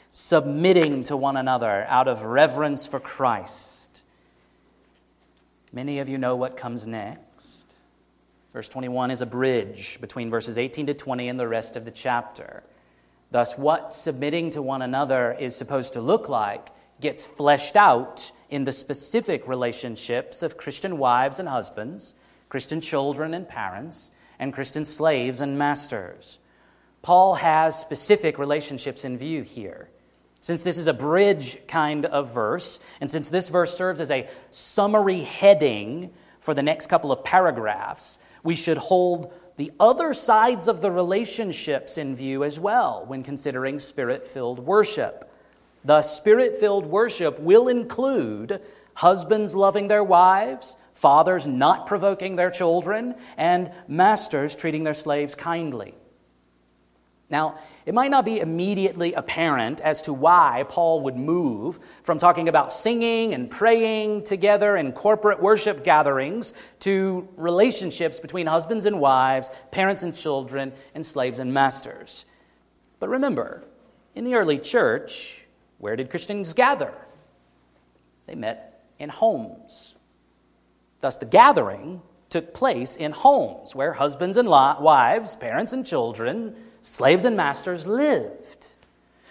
[0.08, 4.02] submitting to one another out of reverence for Christ.
[5.72, 7.66] Many of you know what comes next.
[8.52, 11.90] Verse 21 is a bridge between verses 18 to 20 and the rest of the
[11.90, 12.62] chapter.
[13.30, 16.68] Thus, what submitting to one another is supposed to look like
[17.00, 22.14] gets fleshed out in the specific relationships of Christian wives and husbands,
[22.48, 26.38] Christian children and parents, and Christian slaves and masters.
[27.02, 29.88] Paul has specific relationships in view here.
[30.40, 34.28] Since this is a bridge kind of verse, and since this verse serves as a
[34.50, 40.80] summary heading for the next couple of paragraphs, We should hold the other sides of
[40.80, 45.28] the relationships in view as well when considering spirit filled worship.
[45.84, 48.62] Thus, spirit filled worship will include
[48.94, 55.94] husbands loving their wives, fathers not provoking their children, and masters treating their slaves kindly.
[57.28, 62.48] Now, it might not be immediately apparent as to why Paul would move from talking
[62.48, 69.50] about singing and praying together in corporate worship gatherings to relationships between husbands and wives,
[69.72, 72.24] parents and children, and slaves and masters.
[73.00, 73.64] But remember,
[74.14, 75.44] in the early church,
[75.78, 76.94] where did Christians gather?
[78.26, 79.95] They met in homes.
[81.00, 87.24] Thus, the gathering took place in homes where husbands and wives, parents and children, slaves
[87.24, 88.68] and masters lived.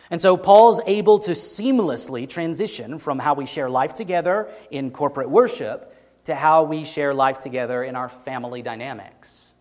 [0.10, 5.30] And so Paul's able to seamlessly transition from how we share life together in corporate
[5.30, 5.94] worship
[6.26, 9.54] to how we share life together in our family dynamics.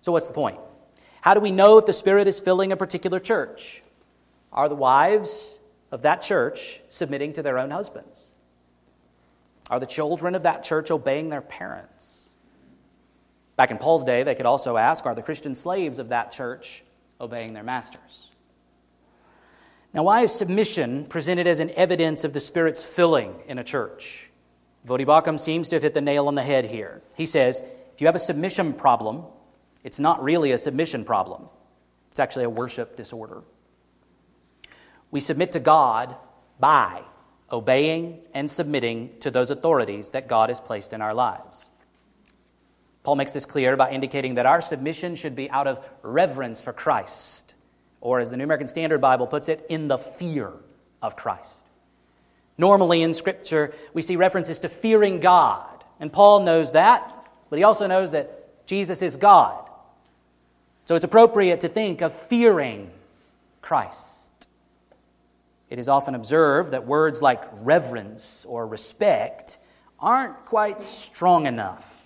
[0.00, 0.58] So, what's the point?
[1.20, 3.82] How do we know if the Spirit is filling a particular church?
[4.52, 5.60] Are the wives
[5.92, 8.31] of that church submitting to their own husbands?
[9.72, 12.28] Are the children of that church obeying their parents?
[13.56, 16.84] Back in Paul's day, they could also ask Are the Christian slaves of that church
[17.18, 18.30] obeying their masters.
[19.94, 24.30] Now, why is submission presented as an evidence of the Spirit's filling in a church?
[24.86, 27.00] Voddie Baucham seems to have hit the nail on the head here.
[27.16, 27.62] He says
[27.94, 29.24] if you have a submission problem,
[29.84, 31.48] it's not really a submission problem,
[32.10, 33.40] it's actually a worship disorder.
[35.10, 36.14] We submit to God
[36.60, 37.04] by
[37.52, 41.68] obeying and submitting to those authorities that God has placed in our lives.
[43.02, 46.72] Paul makes this clear by indicating that our submission should be out of reverence for
[46.72, 47.54] Christ,
[48.00, 50.52] or as the New American Standard Bible puts it, in the fear
[51.02, 51.60] of Christ.
[52.56, 57.64] Normally in Scripture, we see references to fearing God, and Paul knows that, but he
[57.64, 59.68] also knows that Jesus is God.
[60.84, 62.90] So it's appropriate to think of fearing
[63.62, 64.21] Christ.
[65.72, 69.58] It is often observed that words like reverence or respect
[69.98, 72.02] aren't quite strong enough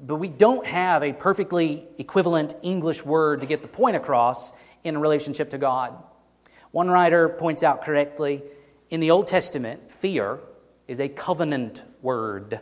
[0.00, 4.52] but we don't have a perfectly equivalent English word to get the point across
[4.84, 5.94] in relationship to God.
[6.70, 8.42] One writer points out correctly
[8.90, 10.38] in the Old Testament, fear
[10.86, 12.60] is a covenant word,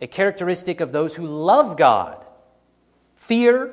[0.00, 2.26] a characteristic of those who love God.
[3.14, 3.72] Fear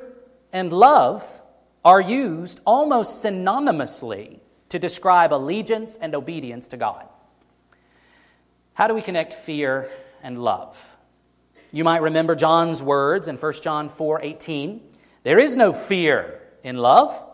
[0.52, 1.40] and love
[1.84, 4.39] are used almost synonymously
[4.70, 7.06] to describe allegiance and obedience to God.
[8.74, 9.90] How do we connect fear
[10.22, 10.96] and love?
[11.72, 14.80] You might remember John's words in 1 John 4:18.
[15.22, 17.24] There is no fear in love,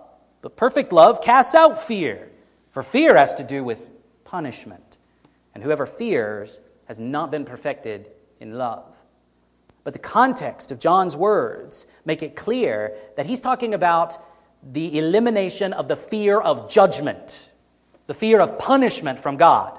[0.42, 2.30] but perfect love casts out fear.
[2.70, 3.88] For fear has to do with
[4.24, 4.98] punishment,
[5.54, 8.10] and whoever fears has not been perfected
[8.40, 9.04] in love.
[9.84, 14.18] But the context of John's words make it clear that he's talking about
[14.72, 17.50] the elimination of the fear of judgment,
[18.06, 19.78] the fear of punishment from God.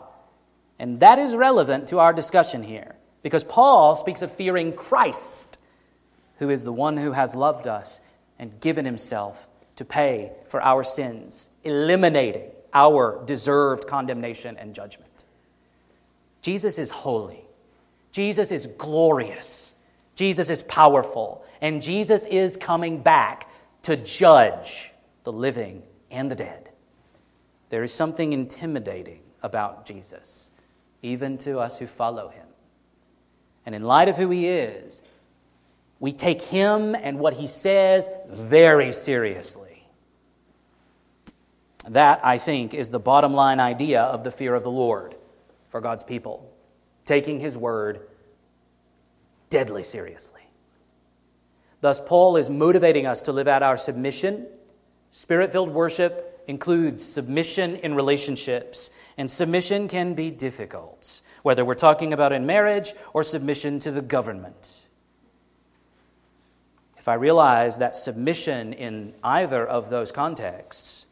[0.79, 2.95] And that is relevant to our discussion here.
[3.23, 5.57] Because Paul speaks of fearing Christ,
[6.39, 7.99] who is the one who has loved us
[8.39, 15.25] and given himself to pay for our sins, eliminating our deserved condemnation and judgment.
[16.41, 17.43] Jesus is holy.
[18.11, 19.73] Jesus is glorious.
[20.15, 21.43] Jesus is powerful.
[21.61, 23.49] And Jesus is coming back
[23.87, 24.91] to judge
[25.23, 25.81] the living
[26.11, 26.69] and the dead.
[27.69, 30.51] There is something intimidating about Jesus,
[31.01, 32.47] even to us who follow him.
[33.65, 35.01] And in light of who he is,
[36.01, 39.87] we take him and what he says very seriously.
[41.87, 45.15] That, I think, is the bottom line idea of the fear of the Lord
[45.69, 46.53] for God's people.
[47.05, 48.01] Taking his word
[49.49, 50.41] deadly seriously.
[51.81, 54.47] Thus, Paul is motivating us to live out our submission.
[55.11, 62.11] Spirit filled worship includes submission in relationships, and submission can be difficult whether we're talking
[62.11, 64.85] about in marriage or submission to the government.
[66.97, 71.05] If I realize that submission in either of those contexts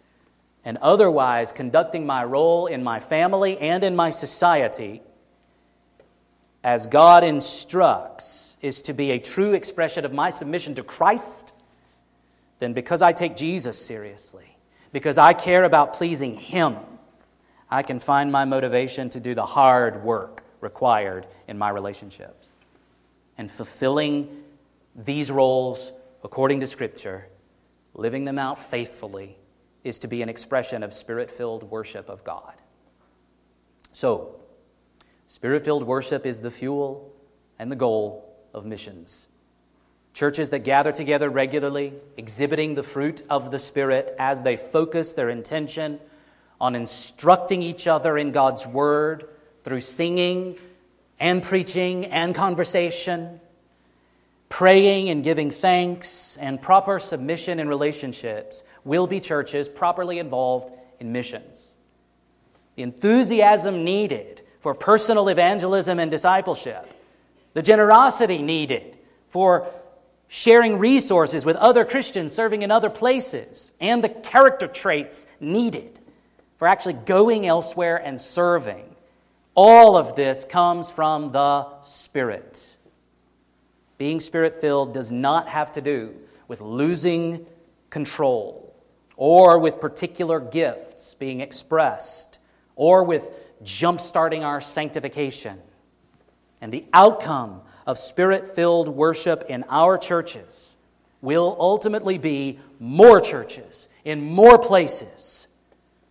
[0.65, 5.01] and otherwise conducting my role in my family and in my society
[6.65, 11.53] as God instructs is to be a true expression of my submission to Christ,
[12.57, 14.57] then because I take Jesus seriously,
[14.91, 16.77] because I care about pleasing Him,
[17.69, 22.49] I can find my motivation to do the hard work required in my relationships.
[23.37, 24.43] And fulfilling
[24.95, 25.93] these roles
[26.23, 27.27] according to Scripture,
[27.93, 29.37] living them out faithfully,
[29.83, 32.55] is to be an expression of spirit filled worship of God.
[33.91, 34.37] So,
[35.27, 37.13] spirit filled worship is the fuel
[37.59, 38.24] and the goal
[38.55, 39.29] of missions.
[40.13, 45.29] Churches that gather together regularly, exhibiting the fruit of the Spirit as they focus their
[45.29, 45.99] intention
[46.59, 49.27] on instructing each other in God's Word
[49.65, 50.55] through singing
[51.19, 53.41] and preaching and conversation,
[54.47, 61.11] praying and giving thanks, and proper submission in relationships will be churches properly involved in
[61.11, 61.75] missions.
[62.75, 66.89] The enthusiasm needed for personal evangelism and discipleship,
[67.55, 68.97] the generosity needed
[69.29, 69.67] for
[70.27, 75.97] sharing resources with other Christians serving in other places, and the character traits needed
[76.57, 78.83] for actually going elsewhere and serving.
[79.55, 82.75] All of this comes from the Spirit.
[83.97, 86.13] Being spirit filled does not have to do
[86.49, 87.45] with losing
[87.89, 88.75] control
[89.15, 92.39] or with particular gifts being expressed
[92.75, 93.29] or with
[93.63, 95.61] jump starting our sanctification.
[96.61, 100.75] And the outcome of spirit filled worship in our churches
[101.21, 105.47] will ultimately be more churches in more places,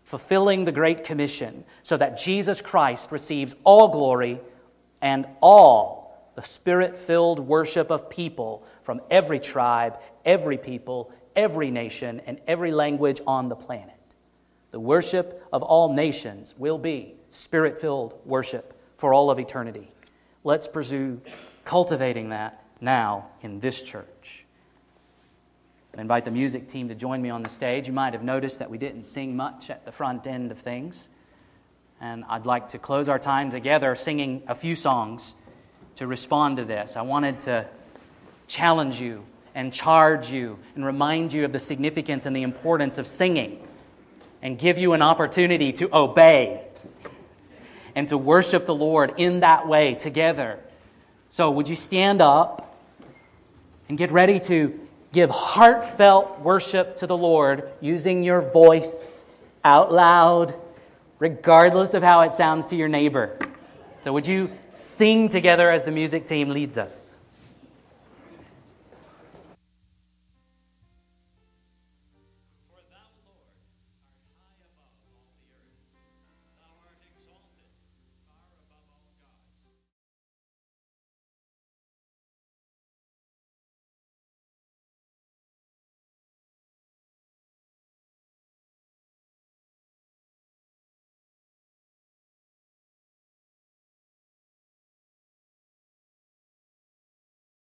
[0.02, 4.40] fulfilling the Great Commission so that Jesus Christ receives all glory
[5.00, 12.20] and all the spirit filled worship of people from every tribe, every people, every nation,
[12.26, 13.94] and every language on the planet.
[14.70, 19.92] The worship of all nations will be spirit filled worship for all of eternity.
[20.46, 21.22] Let's pursue
[21.64, 24.44] cultivating that now in this church.
[25.96, 27.86] I invite the music team to join me on the stage.
[27.86, 31.08] You might have noticed that we didn't sing much at the front end of things.
[31.98, 35.34] And I'd like to close our time together singing a few songs
[35.96, 36.96] to respond to this.
[36.96, 37.66] I wanted to
[38.46, 39.24] challenge you
[39.54, 43.66] and charge you and remind you of the significance and the importance of singing
[44.42, 46.66] and give you an opportunity to obey
[47.94, 50.58] and to worship the Lord in that way together
[51.34, 52.78] so, would you stand up
[53.88, 54.78] and get ready to
[55.12, 59.24] give heartfelt worship to the Lord using your voice
[59.64, 60.54] out loud,
[61.18, 63.36] regardless of how it sounds to your neighbor?
[64.04, 67.13] So, would you sing together as the music team leads us?